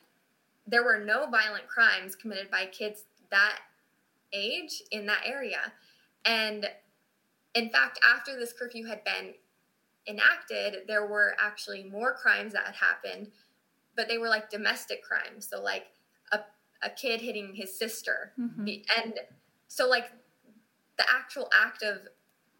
there 0.67 0.83
were 0.83 0.99
no 0.99 1.27
violent 1.29 1.67
crimes 1.67 2.15
committed 2.15 2.49
by 2.49 2.65
kids 2.65 3.03
that 3.31 3.59
age 4.33 4.83
in 4.91 5.05
that 5.07 5.23
area. 5.25 5.73
And 6.25 6.67
in 7.55 7.69
fact, 7.69 7.99
after 8.03 8.37
this 8.37 8.53
curfew 8.53 8.85
had 8.85 9.03
been 9.03 9.33
enacted, 10.07 10.87
there 10.87 11.07
were 11.07 11.35
actually 11.39 11.83
more 11.83 12.13
crimes 12.13 12.53
that 12.53 12.65
had 12.65 12.75
happened, 12.75 13.31
but 13.95 14.07
they 14.07 14.17
were 14.17 14.29
like 14.29 14.49
domestic 14.49 15.03
crimes. 15.03 15.47
So, 15.47 15.61
like 15.61 15.87
a, 16.31 16.39
a 16.81 16.89
kid 16.89 17.21
hitting 17.21 17.53
his 17.53 17.77
sister. 17.77 18.33
Mm-hmm. 18.39 18.67
And 19.03 19.13
so, 19.67 19.87
like, 19.87 20.11
the 20.97 21.05
actual 21.09 21.49
act 21.59 21.83
of 21.83 22.07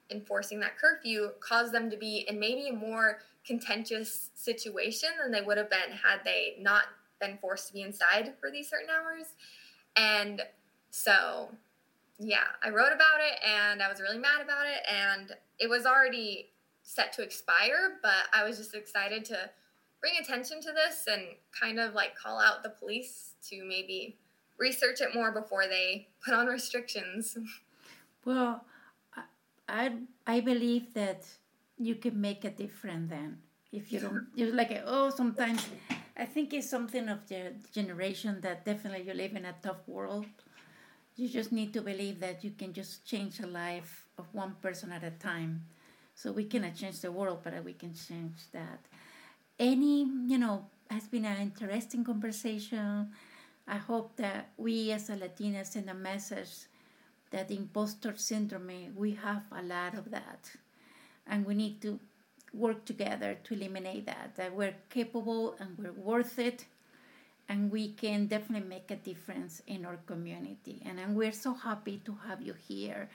enforcing 0.09 0.59
that 0.59 0.77
curfew 0.77 1.29
caused 1.39 1.73
them 1.73 1.89
to 1.89 1.97
be 1.97 2.25
in 2.27 2.39
maybe 2.39 2.67
a 2.67 2.73
more 2.73 3.19
contentious 3.45 4.29
situation 4.35 5.09
than 5.21 5.31
they 5.31 5.41
would 5.41 5.57
have 5.57 5.69
been 5.69 5.91
had 6.03 6.19
they 6.25 6.55
not 6.59 6.83
been 7.21 7.37
forced 7.37 7.67
to 7.67 7.73
be 7.73 7.81
inside 7.81 8.33
for 8.39 8.51
these 8.51 8.69
certain 8.69 8.89
hours. 8.89 9.27
And 9.95 10.41
so, 10.89 11.49
yeah, 12.19 12.51
I 12.63 12.69
wrote 12.69 12.91
about 12.93 13.21
it 13.21 13.39
and 13.47 13.81
I 13.81 13.87
was 13.87 14.01
really 14.01 14.17
mad 14.17 14.41
about 14.43 14.65
it. 14.65 14.81
And 14.91 15.33
it 15.59 15.69
was 15.69 15.85
already 15.85 16.49
set 16.83 17.13
to 17.13 17.21
expire, 17.21 17.99
but 18.01 18.27
I 18.33 18.43
was 18.43 18.57
just 18.57 18.75
excited 18.75 19.23
to 19.25 19.49
bring 20.01 20.13
attention 20.19 20.59
to 20.61 20.71
this 20.73 21.05
and 21.07 21.21
kind 21.57 21.79
of 21.79 21.93
like 21.93 22.15
call 22.15 22.39
out 22.39 22.63
the 22.63 22.69
police 22.69 23.35
to 23.49 23.63
maybe 23.63 24.17
research 24.57 24.99
it 25.01 25.13
more 25.13 25.31
before 25.31 25.67
they 25.67 26.07
put 26.25 26.33
on 26.33 26.47
restrictions. 26.47 27.37
Well, 28.23 28.63
I 29.67 29.93
I 30.27 30.41
believe 30.41 30.93
that 30.93 31.25
you 31.77 31.95
can 31.95 32.21
make 32.21 32.45
a 32.45 32.51
difference 32.51 33.09
then 33.09 33.39
if 33.71 33.91
you 33.91 33.99
don't. 33.99 34.27
You're 34.35 34.53
like 34.53 34.83
oh 34.85 35.09
sometimes. 35.09 35.65
I 36.21 36.25
think 36.25 36.53
it's 36.53 36.69
something 36.69 37.09
of 37.09 37.27
the 37.27 37.53
generation 37.73 38.41
that 38.41 38.63
definitely 38.63 39.07
you 39.07 39.13
live 39.15 39.35
in 39.35 39.43
a 39.43 39.55
tough 39.63 39.87
world. 39.87 40.27
You 41.15 41.27
just 41.27 41.51
need 41.51 41.73
to 41.73 41.81
believe 41.81 42.19
that 42.19 42.43
you 42.43 42.51
can 42.51 42.73
just 42.73 43.03
change 43.07 43.39
the 43.39 43.47
life 43.47 44.05
of 44.19 44.25
one 44.31 44.53
person 44.61 44.91
at 44.91 45.03
a 45.03 45.09
time 45.09 45.63
so 46.13 46.31
we 46.31 46.43
cannot 46.43 46.75
change 46.75 46.99
the 46.99 47.11
world, 47.11 47.39
but 47.43 47.63
we 47.65 47.73
can 47.73 47.95
change 47.95 48.37
that. 48.51 48.81
Any, 49.57 50.05
you 50.27 50.37
know, 50.37 50.67
has 50.91 51.07
been 51.07 51.25
an 51.25 51.41
interesting 51.41 52.03
conversation. 52.03 53.09
I 53.67 53.77
hope 53.77 54.15
that 54.17 54.49
we 54.57 54.91
as 54.91 55.09
a 55.09 55.15
Latina 55.15 55.65
send 55.65 55.89
a 55.89 55.95
message 55.95 56.67
that 57.31 57.49
imposter 57.49 58.13
syndrome, 58.15 58.93
we 58.95 59.13
have 59.13 59.45
a 59.51 59.63
lot 59.63 59.95
of 59.97 60.11
that. 60.11 60.51
And 61.25 61.47
we 61.47 61.55
need 61.55 61.81
to 61.81 61.99
work 62.53 62.85
together 62.85 63.37
to 63.43 63.53
eliminate 63.53 64.05
that, 64.05 64.35
that 64.35 64.53
we're 64.53 64.75
capable 64.89 65.55
and 65.59 65.77
we're 65.77 65.91
worth 65.93 66.39
it. 66.39 66.65
And 67.49 67.71
we 67.71 67.91
can 67.93 68.27
definitely 68.27 68.67
make 68.67 68.91
a 68.91 68.95
difference 68.95 69.61
in 69.67 69.85
our 69.85 69.97
community. 70.05 70.81
And, 70.85 70.99
and 70.99 71.15
we're 71.15 71.33
so 71.33 71.53
happy 71.53 72.01
to 72.05 72.15
have 72.27 72.41
you 72.41 72.53
here 72.53 73.09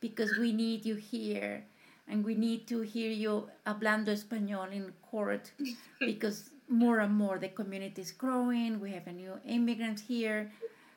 because 0.00 0.38
we 0.38 0.52
need 0.52 0.86
you 0.86 0.94
here 0.94 1.64
and 2.08 2.24
we 2.24 2.34
need 2.34 2.66
to 2.68 2.80
hear 2.80 3.10
you 3.10 3.48
hablando 3.66 4.12
español 4.12 4.72
in 4.72 4.92
court 5.10 5.50
because 6.00 6.50
more 6.68 7.00
and 7.00 7.14
more 7.14 7.38
the 7.38 7.48
community 7.48 8.02
is 8.02 8.12
growing. 8.12 8.80
We 8.80 8.92
have 8.92 9.06
a 9.06 9.12
new 9.12 9.38
immigrants 9.46 10.02
here, 10.02 10.50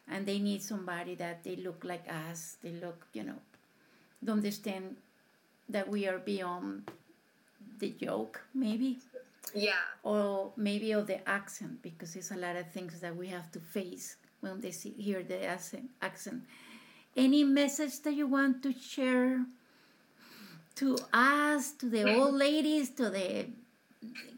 and 0.07 0.25
they 0.25 0.39
need 0.39 0.61
somebody 0.61 1.15
that 1.15 1.43
they 1.43 1.55
look 1.55 1.83
like 1.83 2.05
us. 2.09 2.57
They 2.61 2.71
look, 2.71 3.07
you 3.13 3.23
know, 3.23 3.39
understand 4.27 4.97
that 5.69 5.89
we 5.89 6.07
are 6.07 6.19
beyond 6.19 6.89
the 7.79 7.91
joke, 7.91 8.41
maybe. 8.53 8.99
Yeah. 9.53 9.83
Or 10.03 10.51
maybe 10.57 10.91
of 10.91 11.07
the 11.07 11.27
accent, 11.27 11.81
because 11.81 12.13
there's 12.13 12.31
a 12.31 12.37
lot 12.37 12.55
of 12.55 12.69
things 12.71 12.99
that 12.99 13.15
we 13.15 13.27
have 13.27 13.51
to 13.51 13.59
face 13.59 14.17
when 14.41 14.59
they 14.61 14.71
see, 14.71 14.91
hear 14.91 15.23
the 15.23 15.45
accent. 15.45 15.89
accent. 16.01 16.43
Any 17.15 17.43
message 17.43 17.99
that 18.01 18.13
you 18.13 18.27
want 18.27 18.61
to 18.63 18.73
share 18.73 19.45
to 20.75 20.97
us, 21.11 21.71
to 21.71 21.89
the 21.89 22.15
old 22.15 22.35
ladies, 22.35 22.91
to 22.91 23.09
the 23.09 23.47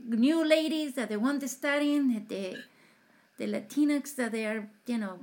new 0.08 0.46
ladies 0.48 0.94
that 0.94 1.10
they 1.10 1.18
want 1.18 1.42
to 1.42 1.48
study, 1.48 2.00
the 2.00 2.58
the 3.38 3.48
Latinx 3.48 4.16
that 4.16 4.32
they 4.34 4.46
are, 4.46 4.70
you 4.86 4.98
know, 4.98 5.20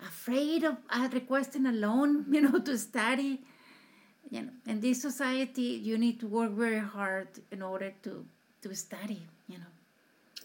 afraid 0.00 0.64
of 0.64 0.76
uh, 0.90 1.08
requesting 1.12 1.66
a 1.66 1.72
loan, 1.72 2.26
you 2.30 2.40
know, 2.40 2.58
to 2.58 2.76
study. 2.78 3.40
You 4.32 4.44
know, 4.44 4.52
in 4.66 4.80
this 4.80 5.02
society, 5.02 5.76
you 5.84 5.98
need 5.98 6.18
to 6.20 6.26
work 6.26 6.52
very 6.52 6.78
hard 6.78 7.28
in 7.50 7.60
order 7.60 7.92
to 8.04 8.24
to 8.62 8.74
study. 8.74 9.20
You 9.46 9.58
know. 9.58 9.72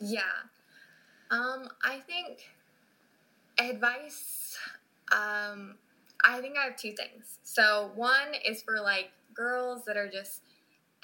Yeah, 0.02 0.36
um, 1.32 1.70
I 1.82 2.00
think 2.06 2.52
advice. 3.58 4.58
Um, 5.10 5.76
I 6.22 6.42
think 6.42 6.58
I 6.58 6.66
have 6.66 6.76
two 6.76 6.92
things. 6.92 7.40
So 7.44 7.92
one 7.96 8.36
is 8.46 8.62
for 8.62 8.82
like 8.82 9.12
girls 9.34 9.86
that 9.86 9.96
are 9.96 10.10
just 10.10 10.42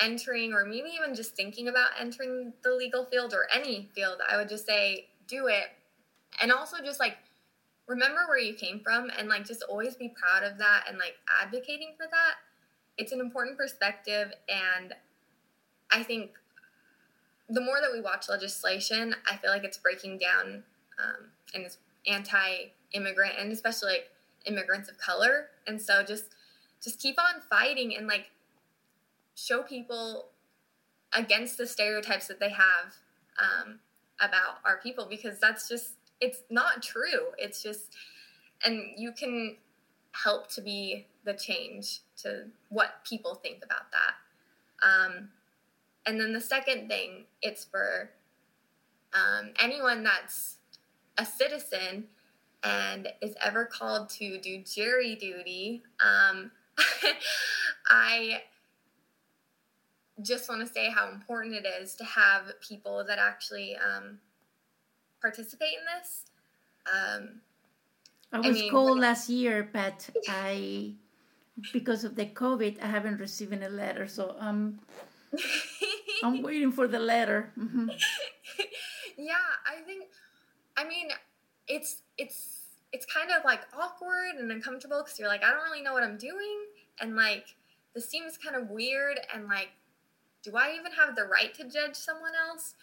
entering 0.02 0.52
or 0.52 0.66
maybe 0.66 0.90
even 0.90 1.16
just 1.16 1.38
thinking 1.38 1.70
about 1.70 1.92
entering 1.98 2.52
the 2.64 2.72
legal 2.72 3.06
field 3.06 3.34
or 3.34 3.48
any 3.56 3.88
field, 3.96 4.18
I 4.30 4.36
would 4.36 4.50
just 4.50 4.66
say 4.66 5.08
do 5.28 5.48
it. 5.48 5.72
And 6.42 6.52
also 6.52 6.84
just 6.84 7.00
like 7.00 7.16
remember 7.88 8.28
where 8.28 8.40
you 8.40 8.56
came 8.56 8.82
from 8.82 9.10
and 9.18 9.30
like 9.30 9.46
just 9.46 9.64
always 9.64 9.96
be 9.96 10.10
proud 10.10 10.44
of 10.44 10.58
that 10.58 10.84
and 10.90 10.98
like 10.98 11.16
advocating 11.42 11.94
for 11.96 12.08
that. 12.12 12.36
It's 12.98 13.12
an 13.12 13.20
important 13.20 13.58
perspective 13.58 14.32
and 14.48 14.94
I 15.92 16.04
think 16.04 16.32
the 17.50 17.62
more 17.62 17.80
that 17.82 17.92
we 17.92 18.02
watch 18.02 18.30
legislation, 18.30 19.16
I 19.30 19.38
feel 19.38 19.52
like 19.52 19.64
it's 19.64 19.78
breaking 19.78 20.18
down 20.18 20.64
um, 20.98 21.30
and 21.54 21.64
it's 21.64 21.78
anti-immigrant 22.08 23.34
and 23.38 23.52
especially 23.52 23.94
like 23.94 24.10
immigrants 24.46 24.90
of 24.90 24.98
color. 24.98 25.50
And 25.68 25.82
so 25.82 26.04
just 26.04 26.26
just 26.82 27.00
keep 27.00 27.18
on 27.20 27.42
fighting 27.42 27.96
and 27.96 28.08
like 28.08 28.32
show 29.36 29.64
people 29.64 30.30
against 31.14 31.58
the 31.58 31.66
stereotypes 31.66 32.28
that 32.28 32.40
they 32.40 32.50
have 32.50 32.96
um, 33.40 33.80
about 34.20 34.58
our 34.66 34.78
people 34.78 35.08
because 35.10 35.40
that's 35.40 35.68
just 35.68 35.94
it's 36.22 36.44
not 36.50 36.82
true 36.82 37.32
it's 37.38 37.62
just 37.62 37.96
and 38.64 38.82
you 38.98 39.12
can 39.12 39.58
help 40.12 40.50
to 40.50 40.62
be 40.62 41.08
the 41.26 41.34
change 41.34 42.00
to 42.18 42.46
what 42.70 43.04
people 43.08 43.36
think 43.36 43.58
about 43.64 43.92
that 43.92 44.88
um, 44.88 45.30
and 46.06 46.20
then 46.20 46.34
the 46.34 46.42
second 46.42 46.88
thing 46.88 47.26
it's 47.42 47.66
for 47.66 48.10
um, 49.14 49.52
anyone 49.60 50.04
that's 50.04 50.58
a 51.18 51.26
citizen 51.26 52.06
and 52.64 53.10
is 53.22 53.36
ever 53.44 53.66
called 53.66 54.10
to 54.10 54.40
do 54.40 54.60
jury 54.64 55.16
duty 55.16 55.84
um, 56.00 56.52
i 57.90 58.42
just 60.22 60.48
want 60.48 60.66
to 60.66 60.72
say 60.72 60.90
how 60.90 61.10
important 61.10 61.56
it 61.56 61.66
is 61.66 61.96
to 61.96 62.04
have 62.04 62.60
people 62.62 63.04
that 63.08 63.18
actually 63.18 63.76
um, 63.76 64.20
participate 65.22 65.70
in 65.80 66.00
this. 66.00 66.26
Um, 66.86 67.42
I 68.32 68.40
was 68.40 68.48
I 68.48 68.52
mean, 68.52 68.72
called 68.72 69.00
last 69.00 69.30
year, 69.30 69.68
but 69.72 70.10
I, 70.28 70.94
because 71.72 72.04
of 72.04 72.16
the 72.16 72.26
COVID, 72.26 72.82
I 72.82 72.88
haven't 72.88 73.20
received 73.20 73.54
a 73.54 73.70
letter, 73.70 74.08
so 74.08 74.36
I'm, 74.40 74.80
I'm 76.24 76.42
waiting 76.42 76.72
for 76.72 76.88
the 76.88 77.00
letter. 77.00 77.52
Mm-hmm. 77.58 77.90
yeah, 79.18 79.36
I 79.66 79.82
think, 79.86 80.06
I 80.78 80.88
mean, 80.88 81.10
it's 81.68 82.02
it's 82.18 82.60
it's 82.92 83.06
kind 83.06 83.32
of 83.32 83.46
like 83.46 83.62
awkward 83.80 84.36
and 84.38 84.52
uncomfortable 84.52 85.02
because 85.04 85.18
you're 85.18 85.30
like, 85.30 85.44
I 85.44 85.52
don't 85.52 85.64
really 85.64 85.82
know 85.82 85.94
what 85.94 86.04
I'm 86.04 86.18
doing, 86.18 86.66
and 87.00 87.16
like 87.16 87.56
this 87.94 88.10
seems 88.10 88.38
kind 88.38 88.56
of 88.56 88.70
weird, 88.70 89.20
and 89.34 89.48
like 89.48 89.70
do 90.44 90.58
I 90.58 90.76
even 90.78 90.92
have 90.92 91.16
the 91.16 91.24
right 91.24 91.54
to 91.56 91.64
judge 91.64 91.96
someone 91.96 92.34
else? 92.48 92.76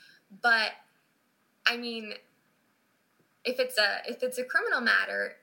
But 0.43 0.73
I 1.67 1.77
mean, 1.77 2.15
if 3.45 3.61
it's 3.61 3.79
a 3.79 3.99
if 4.09 4.23
it's 4.23 4.39
a 4.39 4.45
criminal 4.45 4.81
matter, 4.81 5.37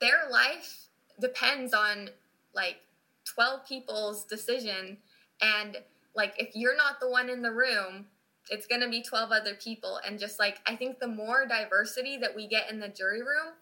their 0.00 0.30
life 0.30 0.85
depends 1.20 1.72
on 1.74 2.10
like 2.54 2.76
12 3.24 3.66
people's 3.66 4.24
decision 4.24 4.98
and 5.40 5.78
like 6.14 6.34
if 6.38 6.54
you're 6.54 6.76
not 6.76 7.00
the 7.00 7.08
one 7.08 7.28
in 7.28 7.42
the 7.42 7.52
room 7.52 8.06
it's 8.48 8.66
going 8.66 8.80
to 8.80 8.88
be 8.88 9.02
12 9.02 9.32
other 9.32 9.54
people 9.54 10.00
and 10.06 10.18
just 10.18 10.38
like 10.38 10.58
i 10.66 10.76
think 10.76 10.98
the 10.98 11.08
more 11.08 11.46
diversity 11.46 12.16
that 12.16 12.34
we 12.34 12.46
get 12.46 12.70
in 12.70 12.78
the 12.78 12.88
jury 12.88 13.20
room 13.20 13.54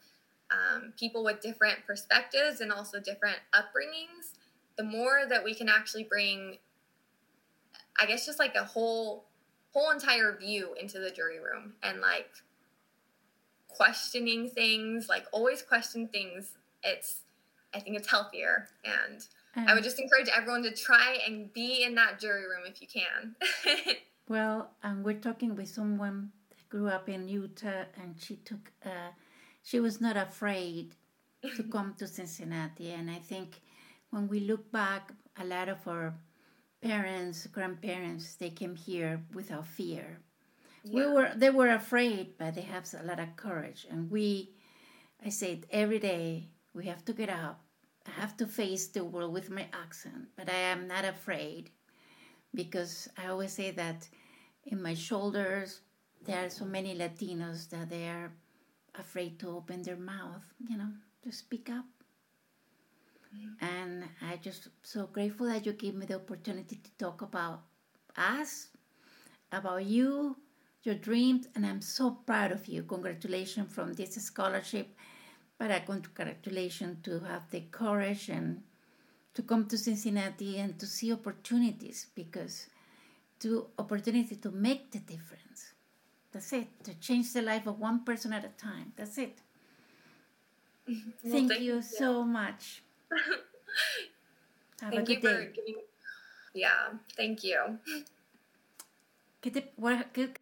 um, 0.50 0.92
people 0.98 1.24
with 1.24 1.40
different 1.40 1.78
perspectives 1.86 2.60
and 2.60 2.70
also 2.70 3.00
different 3.00 3.38
upbringings 3.54 4.34
the 4.76 4.84
more 4.84 5.22
that 5.28 5.42
we 5.42 5.54
can 5.54 5.68
actually 5.68 6.04
bring 6.04 6.58
I 7.98 8.06
guess 8.06 8.26
just 8.26 8.38
like 8.38 8.54
a 8.54 8.64
whole 8.64 9.24
whole 9.72 9.90
entire 9.90 10.36
view 10.36 10.74
into 10.80 10.98
the 10.98 11.10
jury 11.10 11.38
room 11.38 11.74
and 11.82 12.00
like 12.00 12.30
questioning 13.68 14.48
things, 14.48 15.08
like 15.08 15.26
always 15.32 15.62
question 15.62 16.08
things. 16.08 16.52
It's 16.82 17.22
I 17.74 17.80
think 17.80 17.96
it's 17.96 18.10
healthier 18.10 18.68
and 18.84 19.26
um, 19.56 19.66
I 19.68 19.74
would 19.74 19.84
just 19.84 20.00
encourage 20.00 20.28
everyone 20.34 20.62
to 20.64 20.72
try 20.72 21.18
and 21.26 21.52
be 21.52 21.84
in 21.84 21.94
that 21.94 22.18
jury 22.18 22.42
room 22.42 22.64
if 22.66 22.82
you 22.82 22.88
can. 22.88 23.36
well, 24.28 24.70
um, 24.82 25.02
we're 25.02 25.14
talking 25.14 25.54
with 25.54 25.68
someone 25.68 26.30
that 26.50 26.68
grew 26.68 26.88
up 26.88 27.08
in 27.08 27.28
Utah 27.28 27.84
and 28.00 28.16
she 28.18 28.36
took 28.36 28.72
uh, 28.84 29.10
she 29.62 29.80
was 29.80 30.00
not 30.00 30.16
afraid 30.16 30.94
to 31.56 31.62
come 31.72 31.94
to 31.98 32.06
Cincinnati 32.06 32.92
and 32.92 33.10
I 33.10 33.18
think 33.18 33.60
when 34.10 34.28
we 34.28 34.40
look 34.40 34.70
back 34.70 35.12
a 35.40 35.44
lot 35.44 35.68
of 35.68 35.86
our 35.88 36.14
parents, 36.84 37.46
grandparents, 37.46 38.36
they 38.36 38.50
came 38.50 38.76
here 38.76 39.22
without 39.32 39.66
fear. 39.66 40.18
Yeah. 40.84 40.94
We 40.94 41.12
were 41.12 41.32
they 41.34 41.50
were 41.50 41.70
afraid, 41.70 42.36
but 42.38 42.54
they 42.54 42.62
have 42.62 42.86
a 42.94 43.04
lot 43.04 43.18
of 43.18 43.36
courage. 43.36 43.86
And 43.90 44.10
we, 44.10 44.50
I 45.24 45.30
said 45.30 45.66
every 45.70 45.98
day 45.98 46.50
we 46.74 46.84
have 46.86 47.04
to 47.06 47.12
get 47.12 47.30
up. 47.30 47.63
I 48.06 48.20
have 48.20 48.36
to 48.38 48.46
face 48.46 48.86
the 48.88 49.04
world 49.04 49.32
with 49.32 49.50
my 49.50 49.66
accent, 49.72 50.28
but 50.36 50.48
I 50.48 50.58
am 50.72 50.86
not 50.86 51.04
afraid 51.04 51.70
because 52.54 53.08
I 53.16 53.28
always 53.28 53.52
say 53.52 53.70
that 53.72 54.08
in 54.66 54.82
my 54.82 54.94
shoulders 54.94 55.80
there 56.24 56.44
are 56.44 56.50
so 56.50 56.64
many 56.64 56.96
Latinos 56.96 57.68
that 57.70 57.90
they 57.90 58.08
are 58.08 58.32
afraid 58.94 59.38
to 59.40 59.48
open 59.48 59.82
their 59.82 59.96
mouth, 59.96 60.42
you 60.68 60.76
know, 60.76 60.90
to 61.22 61.32
speak 61.32 61.68
up. 61.70 61.84
Mm-hmm. 63.34 63.64
And 63.64 64.04
I 64.22 64.36
just 64.36 64.68
so 64.82 65.06
grateful 65.06 65.46
that 65.46 65.66
you 65.66 65.72
gave 65.72 65.94
me 65.94 66.06
the 66.06 66.16
opportunity 66.16 66.76
to 66.76 66.90
talk 66.98 67.22
about 67.22 67.62
us, 68.16 68.68
about 69.50 69.84
you, 69.84 70.36
your 70.82 70.94
dreams, 70.94 71.46
and 71.54 71.66
I'm 71.66 71.80
so 71.80 72.10
proud 72.26 72.52
of 72.52 72.66
you. 72.68 72.82
Congratulations 72.82 73.72
from 73.72 73.94
this 73.94 74.14
scholarship, 74.14 74.94
but 75.58 75.70
a 75.70 75.80
congratulations 75.80 76.98
to 77.04 77.20
have 77.20 77.50
the 77.50 77.60
courage 77.70 78.28
and 78.28 78.62
to 79.34 79.42
come 79.42 79.66
to 79.66 79.76
Cincinnati 79.76 80.58
and 80.58 80.78
to 80.78 80.86
see 80.86 81.12
opportunities 81.12 82.06
because 82.14 82.66
to 83.40 83.66
opportunity 83.78 84.36
to 84.36 84.50
make 84.50 84.90
the 84.90 85.00
difference. 85.00 85.72
That's 86.32 86.52
it. 86.52 86.68
To 86.84 86.94
change 86.94 87.32
the 87.32 87.42
life 87.42 87.66
of 87.66 87.78
one 87.78 88.04
person 88.04 88.32
at 88.32 88.44
a 88.44 88.48
time. 88.48 88.92
That's 88.96 89.18
it. 89.18 89.38
Mm-hmm. 90.88 91.10
Well, 91.22 91.32
thank, 91.32 91.48
thank, 91.50 91.62
you, 91.62 91.74
you 91.76 91.82
so 91.82 92.24
much. 92.24 92.82
Have 94.80 94.92
thank 94.92 95.08
a 95.08 95.14
good 95.14 95.22
day. 95.22 95.50
Giving... 95.54 95.74
Yeah, 96.52 96.98
thank 97.16 97.44
you. 97.44 97.78
¿Qué 99.42 99.52
te, 99.52 99.72
what, 99.76 100.12
qué, 100.12 100.34